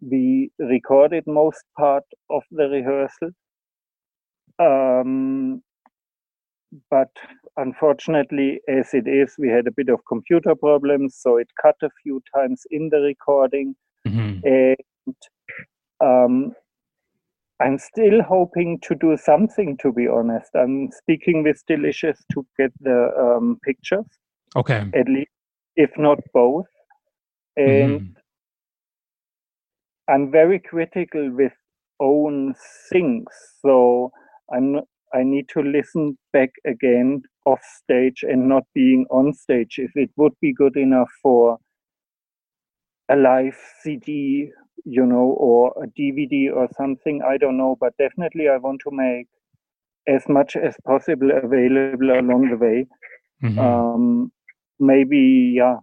[0.00, 3.30] We recorded most part of the rehearsal.
[4.58, 5.62] Um,
[6.90, 7.08] but
[7.56, 11.90] unfortunately, as it is, we had a bit of computer problems, so it cut a
[12.02, 13.74] few times in the recording.
[14.44, 14.76] And
[16.00, 16.52] um,
[17.60, 20.50] I'm still hoping to do something, to be honest.
[20.54, 24.06] I'm speaking with Delicious to get the um, pictures,
[24.56, 25.30] okay at least,
[25.76, 26.66] if not both.
[27.56, 28.16] And Mhm.
[30.08, 31.52] I'm very critical with
[32.00, 32.54] own
[32.90, 33.26] things,
[33.62, 34.10] so
[34.52, 34.80] I'm
[35.14, 39.78] I need to listen back again off stage and not being on stage.
[39.78, 41.58] If it would be good enough for
[43.10, 44.50] a live CD,
[44.84, 48.90] you know, or a DVD or something, I don't know, but definitely I want to
[48.90, 49.26] make
[50.08, 52.86] as much as possible available along the way.
[53.42, 53.58] Mhm.
[53.58, 54.32] Um,
[54.80, 55.78] maybe, yeah,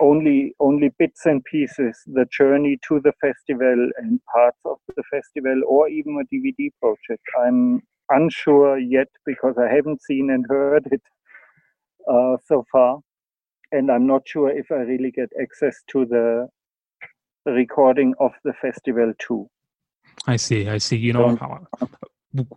[0.00, 5.60] only only bits and pieces the journey to the festival and parts of the festival
[5.66, 7.22] or even a dvd project.
[7.44, 11.02] I'm unsure yet because i haven't seen and heard it
[12.08, 13.00] uh, so far.
[13.72, 16.48] And i'm not sure if i really get access to the
[17.44, 19.48] recording of the festival too.
[20.26, 20.96] I see i see.
[20.96, 21.38] You know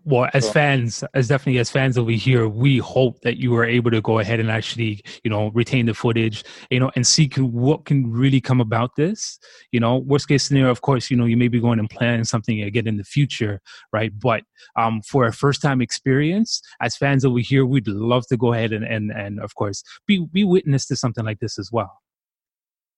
[0.03, 3.91] well as fans as definitely as fans over here we hope that you are able
[3.91, 7.85] to go ahead and actually you know retain the footage you know and see what
[7.85, 9.39] can really come about this
[9.71, 12.23] you know worst case scenario of course you know you may be going and planning
[12.23, 13.61] something again in the future
[13.93, 14.43] right but
[14.75, 18.73] um for a first time experience as fans over here we'd love to go ahead
[18.73, 22.01] and and, and of course be be witness to something like this as well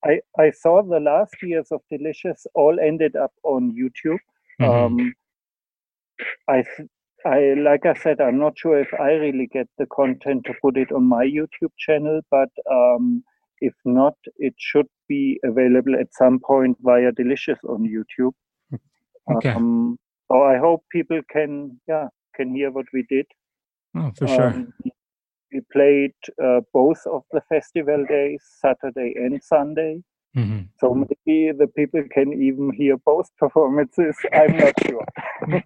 [0.04, 4.18] I, I saw the last years of Delicious all ended up on YouTube.
[4.60, 4.64] Mm-hmm.
[4.64, 5.14] Um,
[6.50, 6.64] I
[7.26, 10.78] I like I said, I'm not sure if I really get the content to put
[10.78, 13.24] it on my YouTube channel, but um,
[13.60, 18.34] if not, it should be available at some point via Delicious on YouTube.
[19.32, 19.50] Okay.
[19.50, 20.00] Um,
[20.32, 23.28] so I hope people can yeah can hear what we did.
[23.96, 24.48] Oh, for sure.
[24.48, 24.74] Um,
[25.54, 30.02] we played uh, both of the festival days, Saturday and Sunday.
[30.36, 30.62] Mm-hmm.
[30.80, 34.16] So maybe the people can even hear both performances.
[34.34, 35.06] I'm not sure.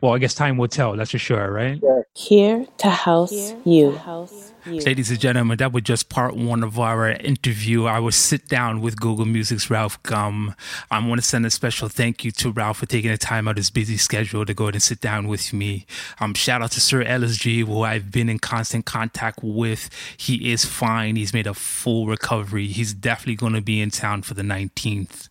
[0.00, 0.96] well, I guess time will tell.
[0.96, 1.80] That's for sure, right?
[1.82, 2.02] Yeah.
[2.14, 3.92] Here to house Here you.
[3.92, 7.86] To house Ladies and gentlemen, that was just part one of our interview.
[7.86, 10.54] I will sit down with GoGo Music's Ralf GUM.
[10.90, 13.52] I want to send a special thank you to Ralf for taking the time out
[13.52, 15.86] of his busy schedule to go ahead and sit down with me.
[16.20, 19.88] Um, shout out to Sir LSG, who I've been in constant contact with.
[20.18, 21.16] He is fine.
[21.16, 22.66] He's made a full recovery.
[22.66, 25.29] He's definitely going to be in town for the 19th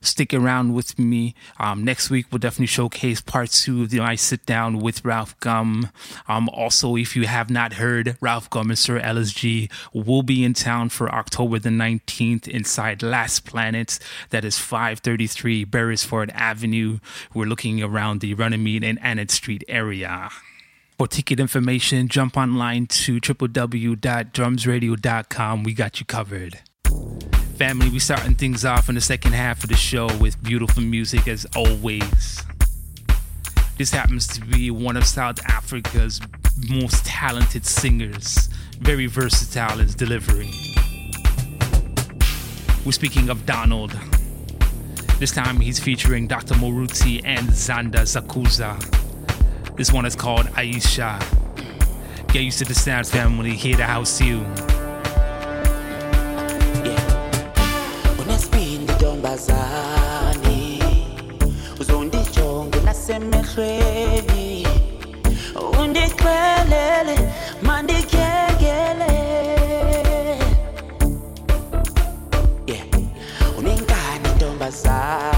[0.00, 1.34] stick around with me.
[1.58, 5.38] Um, next week, we'll definitely showcase part two of the I sit down with Ralf
[5.40, 5.88] GUM.
[6.28, 10.54] Um, also, if you have not heard, Ralf GUM and Sir LSG will be in
[10.54, 13.98] town for October the 19th inside Last Planet.
[14.30, 16.98] That is 533 Beresford Avenue.
[17.34, 20.30] We're looking around the Runnymede and Annette Street area.
[20.98, 25.62] For ticket information, jump online to www.drumsradio.com.
[25.62, 26.58] We got you covered.
[27.56, 31.26] Family, we starting things off in the second half of the show with beautiful music
[31.26, 32.44] as always.
[33.76, 36.20] This happens to be one of South Africa's
[36.68, 38.48] most talented singers,
[38.78, 40.50] very versatile in his delivery.
[42.84, 43.92] We're speaking of Donald.
[45.18, 46.54] This time he's featuring Dr.
[46.54, 48.78] Moruti and Zanda Zakuza.
[49.76, 51.18] This one is called Aisha.
[52.32, 53.52] Get used to the sounds, family.
[53.52, 54.44] Here to house you.
[59.28, 60.78] Intombazane
[61.80, 64.66] uzondijonge nasemehlweni.
[65.80, 67.16] Undixelele
[67.62, 69.12] mandityekele.
[72.66, 72.86] Yeah.
[73.58, 75.37] unenkani ntombazane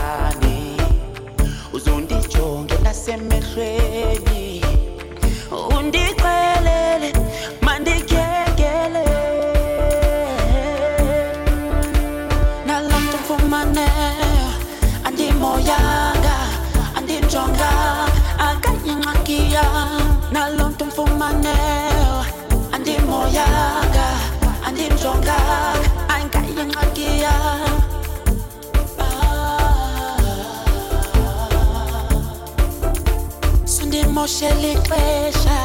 [34.27, 35.61] sundimoshela ixesha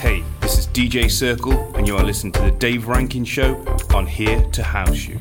[0.00, 3.56] Hey, this is DJ Circle, and you are listening to the Dave Rankin Show
[3.94, 5.18] on Here to House You.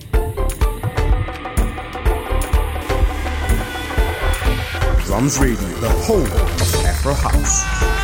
[5.05, 7.96] Drums Radio, the home of Afro House.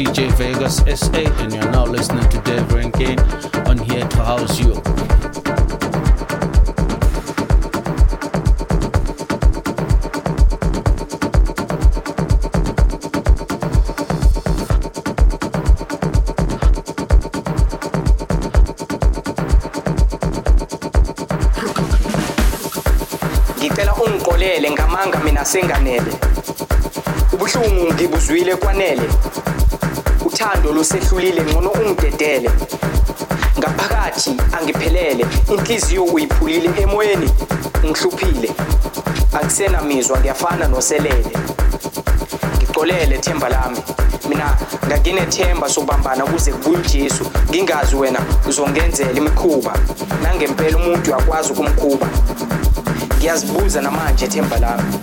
[0.00, 3.20] DJ Vegas SA, and you're now listening to Dave Rankin
[3.68, 4.80] on Here to House You.
[23.58, 26.12] ngicela ungixolele ngamanga mina senganele
[27.32, 29.02] ubuhlungu ngibuzwile kwanele
[30.40, 32.50] uthando lusehlulile ngcono ungidedele.
[33.58, 35.26] Ngaphakathi angiphelele.
[35.48, 37.30] Inhliziyo uyiphulile emoyeni
[37.84, 38.50] ngihluphile.
[39.32, 41.32] Akusenamizwa ngiyafana noselele.
[42.56, 43.78] Ngixolele themba lami.
[44.28, 44.56] Mina
[44.86, 47.24] nganginethemba sobambana kuze kubuye ujesu.
[47.50, 49.72] Ngingazi wena uzongenzela imikhuba.
[50.22, 52.06] Nangempela umuntu uyakwazi ukumkhuba.
[53.18, 54.98] Ngiyazibuza namanje themba lami.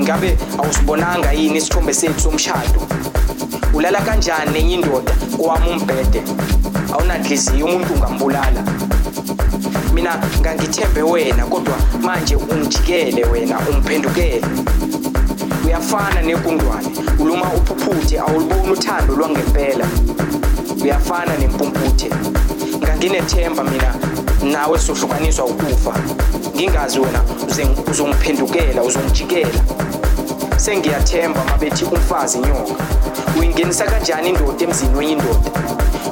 [0.00, 2.97] Ngabe awusibonanga yini isithombe sethu somshado?
[3.78, 5.12] Ulala kanjani nenye indoda?
[5.36, 6.22] Kowami umbhede.
[6.92, 8.62] Awunanhliziyo umuntu ungambulala.
[9.94, 14.42] Mina ngangithembe wena kodwa manje ungijikele wena ungiphendukele.
[15.66, 16.88] Uyafana negundwane
[17.18, 19.86] uluma uphuphuthe awuluboni uthando lwangempela.
[20.82, 22.10] Uyafana nempumputhe.
[22.78, 23.94] Nganginethemba mina
[24.52, 25.94] nawe sohlukaniswa ukufa.
[26.56, 29.60] Ngingazi wena uze- uzongiphendukela uzongijikela.
[30.56, 32.84] Sengiyathemba mabethi umfazi nyoka.
[33.38, 35.50] Uyingenisa kanjani indoda emzini wenye indoda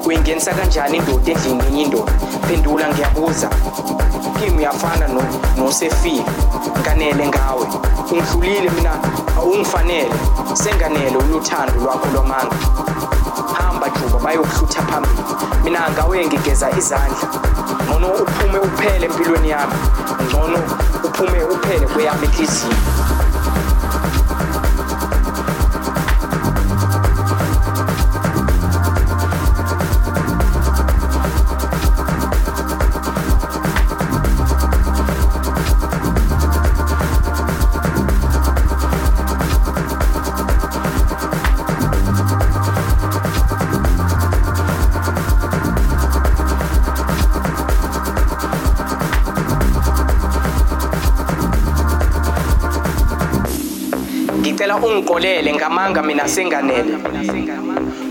[0.06, 2.12] uyingenisa kanjani indoda endlini yenye indoda
[2.48, 3.50] phendula ngiyabuza.
[4.38, 5.22] Kimi uyafana no-
[5.56, 6.24] nosefile.
[6.80, 7.66] Nganele ngawe.
[8.12, 8.90] Ungidlulile mina?
[9.38, 10.10] Awungifanele
[10.54, 12.56] senganele uluthando lwakho lwamanga.
[13.58, 15.14] Hamba juba bayokuhlutha phambili.
[15.64, 17.16] Mina ngawe ngigeza izandla.
[17.88, 19.72] Ngcono uphume uphele empilweni yami.
[20.28, 20.58] Ngcono
[21.04, 22.74] uphume uphele kweyami inhliziyo
[55.16, 56.98] ungixolele ngamanga mina senganele.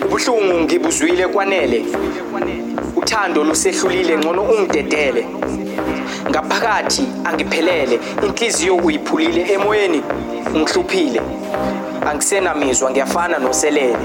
[0.06, 1.86] Ubuhlungu ngibuzwile kwanele.
[2.96, 5.26] Uthando lusehlulile ngcono ungidedele.
[6.30, 10.04] Ngaphakathi angiphelele inhliziyo uyiphulile emoyeni
[10.56, 11.22] ngihluphile.
[12.10, 13.98] Angisenamizwa ngiyafana noselele.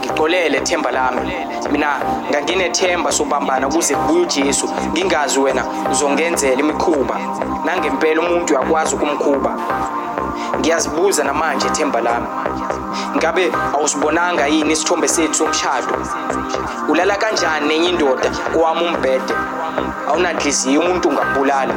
[0.00, 1.32] Ngixolele themba lami.
[1.72, 2.00] Mina
[2.30, 4.68] nganginethemba sobambana kuze kubuye ujesu.
[4.92, 7.16] Ngingazi wena uzongenzela imikhuba.
[7.64, 9.56] Nangempela umuntu uyakwazi ukumkhuba.
[10.66, 12.26] Ngiyazibuza namanje themba lami
[13.16, 15.94] ngabe awusibonanga yini isithombe sethu somshado?
[16.88, 19.34] Ulala kanjani nenye indoda kowami umbhede?
[20.08, 21.74] Awunanhliziyo umuntu ungambulala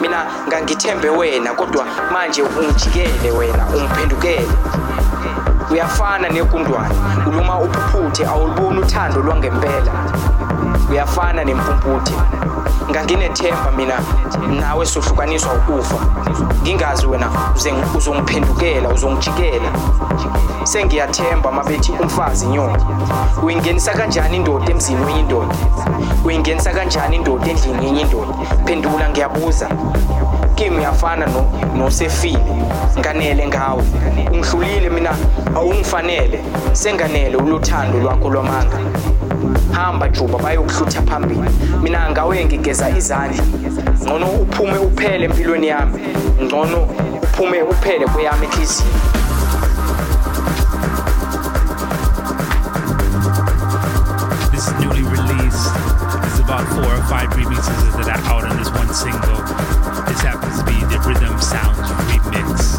[0.00, 4.48] mina ngangithembe wena kodwa manje ungijikele wena ungiphendukele.
[5.70, 6.94] Uyafana negundwane
[7.26, 9.92] uluma uphuphuthe awuluboni uthando lwangempela.
[10.90, 12.14] Uyafana nempumputhe.
[12.90, 13.94] Nganginethemba mina
[14.60, 15.94] nawe sohlukaniswa ukufa.
[16.62, 19.68] Ngingazi wena uze- uzongiphendukela uzongijikela.
[20.64, 22.80] Sengiyathemba mabethi umfazi nyoka.
[23.42, 25.54] Uyingenisa kanjani indoda emzini wenye indoda?
[26.24, 28.32] Uyingenisa kanjani indoda endlini yenye indoda?
[28.64, 29.68] Phendula ngiyabuza.
[30.54, 32.38] Kimi uyafana no- nosefile?
[32.98, 33.82] Nganele ngawe.
[34.32, 35.10] Ungidlulile mina
[35.56, 36.40] awungifanele.
[36.72, 38.78] Senganele uluthando lwakho lwamanga.
[39.72, 41.50] Hamba juba bayokuhlutha phambili
[41.82, 43.44] mina ngawe ngigeza izandla
[44.02, 46.00] ngcono uphume uphele empilweni yami
[46.42, 46.88] ngcono
[47.22, 48.88] uphume uphele kweyami inhliziyo
[54.52, 55.70] This newly released.
[56.18, 59.38] There's about four or five remixes that are out on this one single.
[60.08, 61.78] This happens to be the Rhythm Sounds
[62.10, 62.74] remix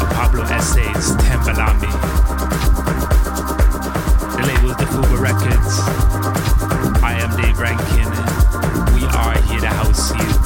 [0.00, 2.85] of Pablo Essays Tembalami.
[4.96, 5.80] Fuba Records.
[7.02, 8.08] I am Dave Rankin.
[8.94, 10.45] We are here to house you.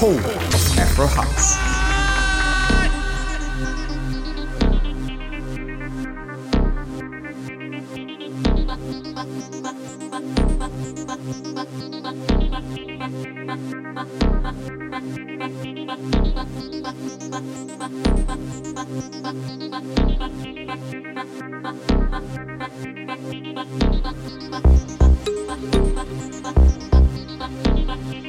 [0.00, 1.80] Home of Afro House.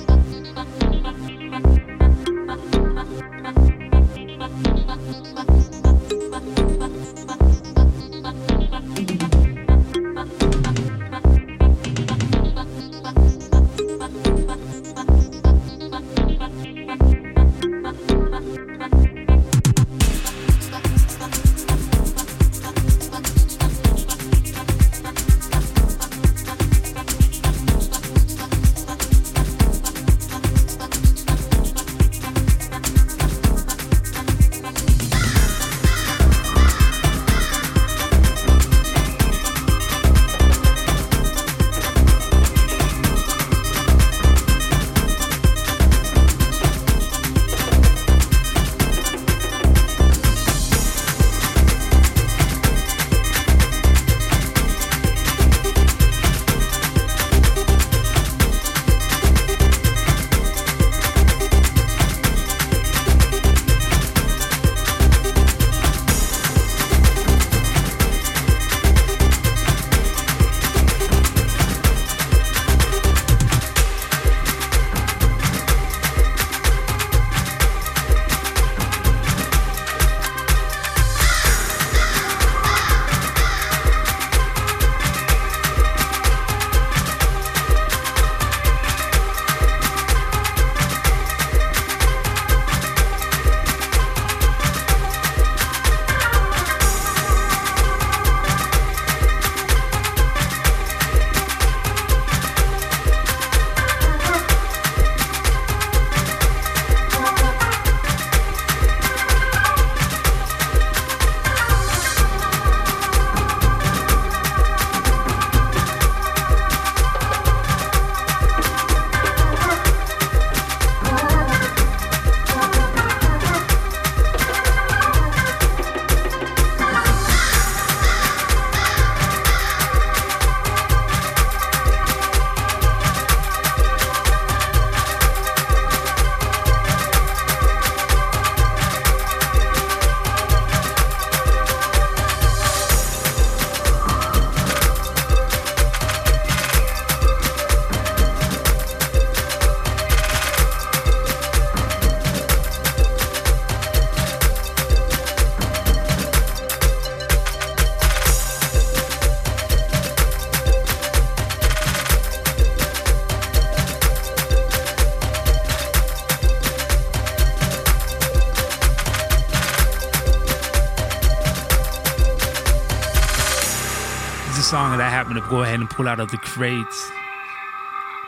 [175.49, 177.11] go ahead and pull out of the crates.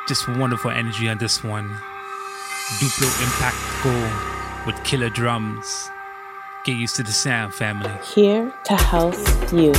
[0.09, 1.69] Just wonderful energy on this one.
[2.79, 5.89] Duplo Impact Go with killer drums.
[6.65, 7.91] Get used to the sound, family.
[8.03, 9.73] Here to house you.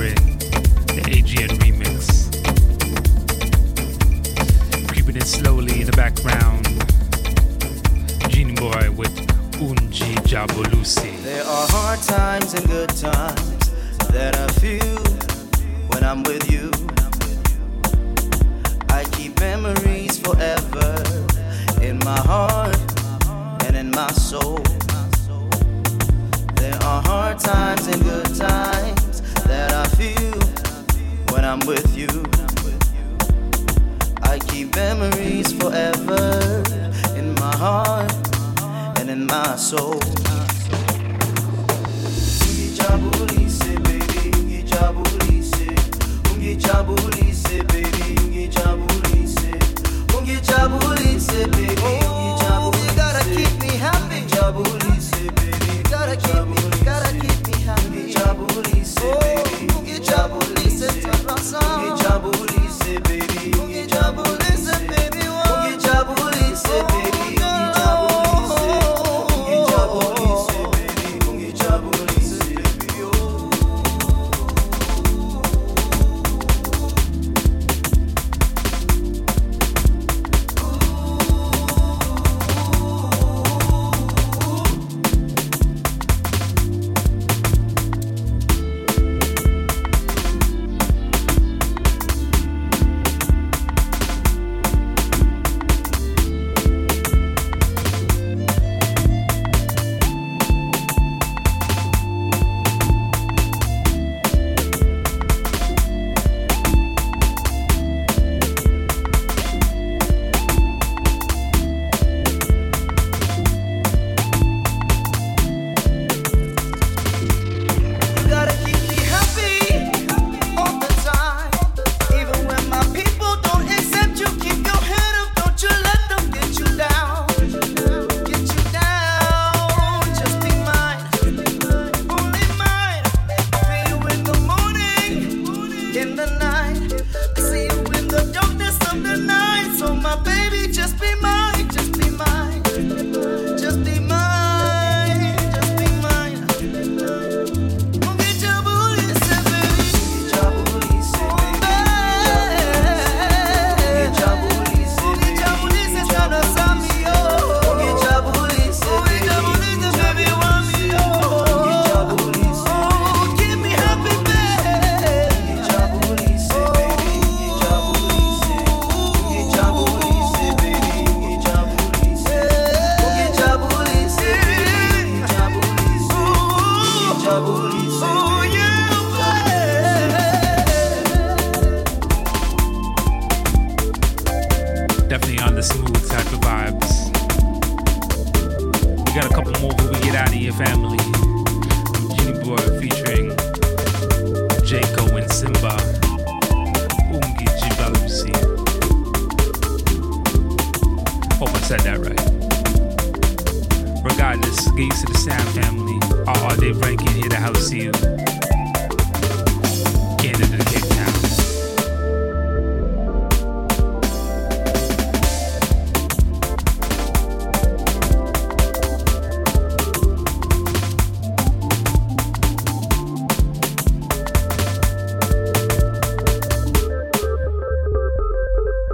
[0.00, 0.29] Usta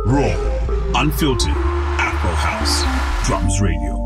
[0.07, 0.37] Raw,
[0.95, 1.51] unfiltered,
[1.99, 4.06] Afro House, Drums Radio.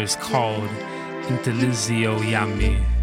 [0.00, 0.68] Is called
[1.28, 2.99] Intelizio Yami.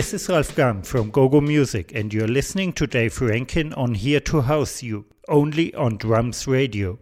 [0.00, 4.20] This is Ralf GUM from GoGo Music, and you're listening to Dave Rankin on Here
[4.20, 6.98] to House You, only on Drums Radio.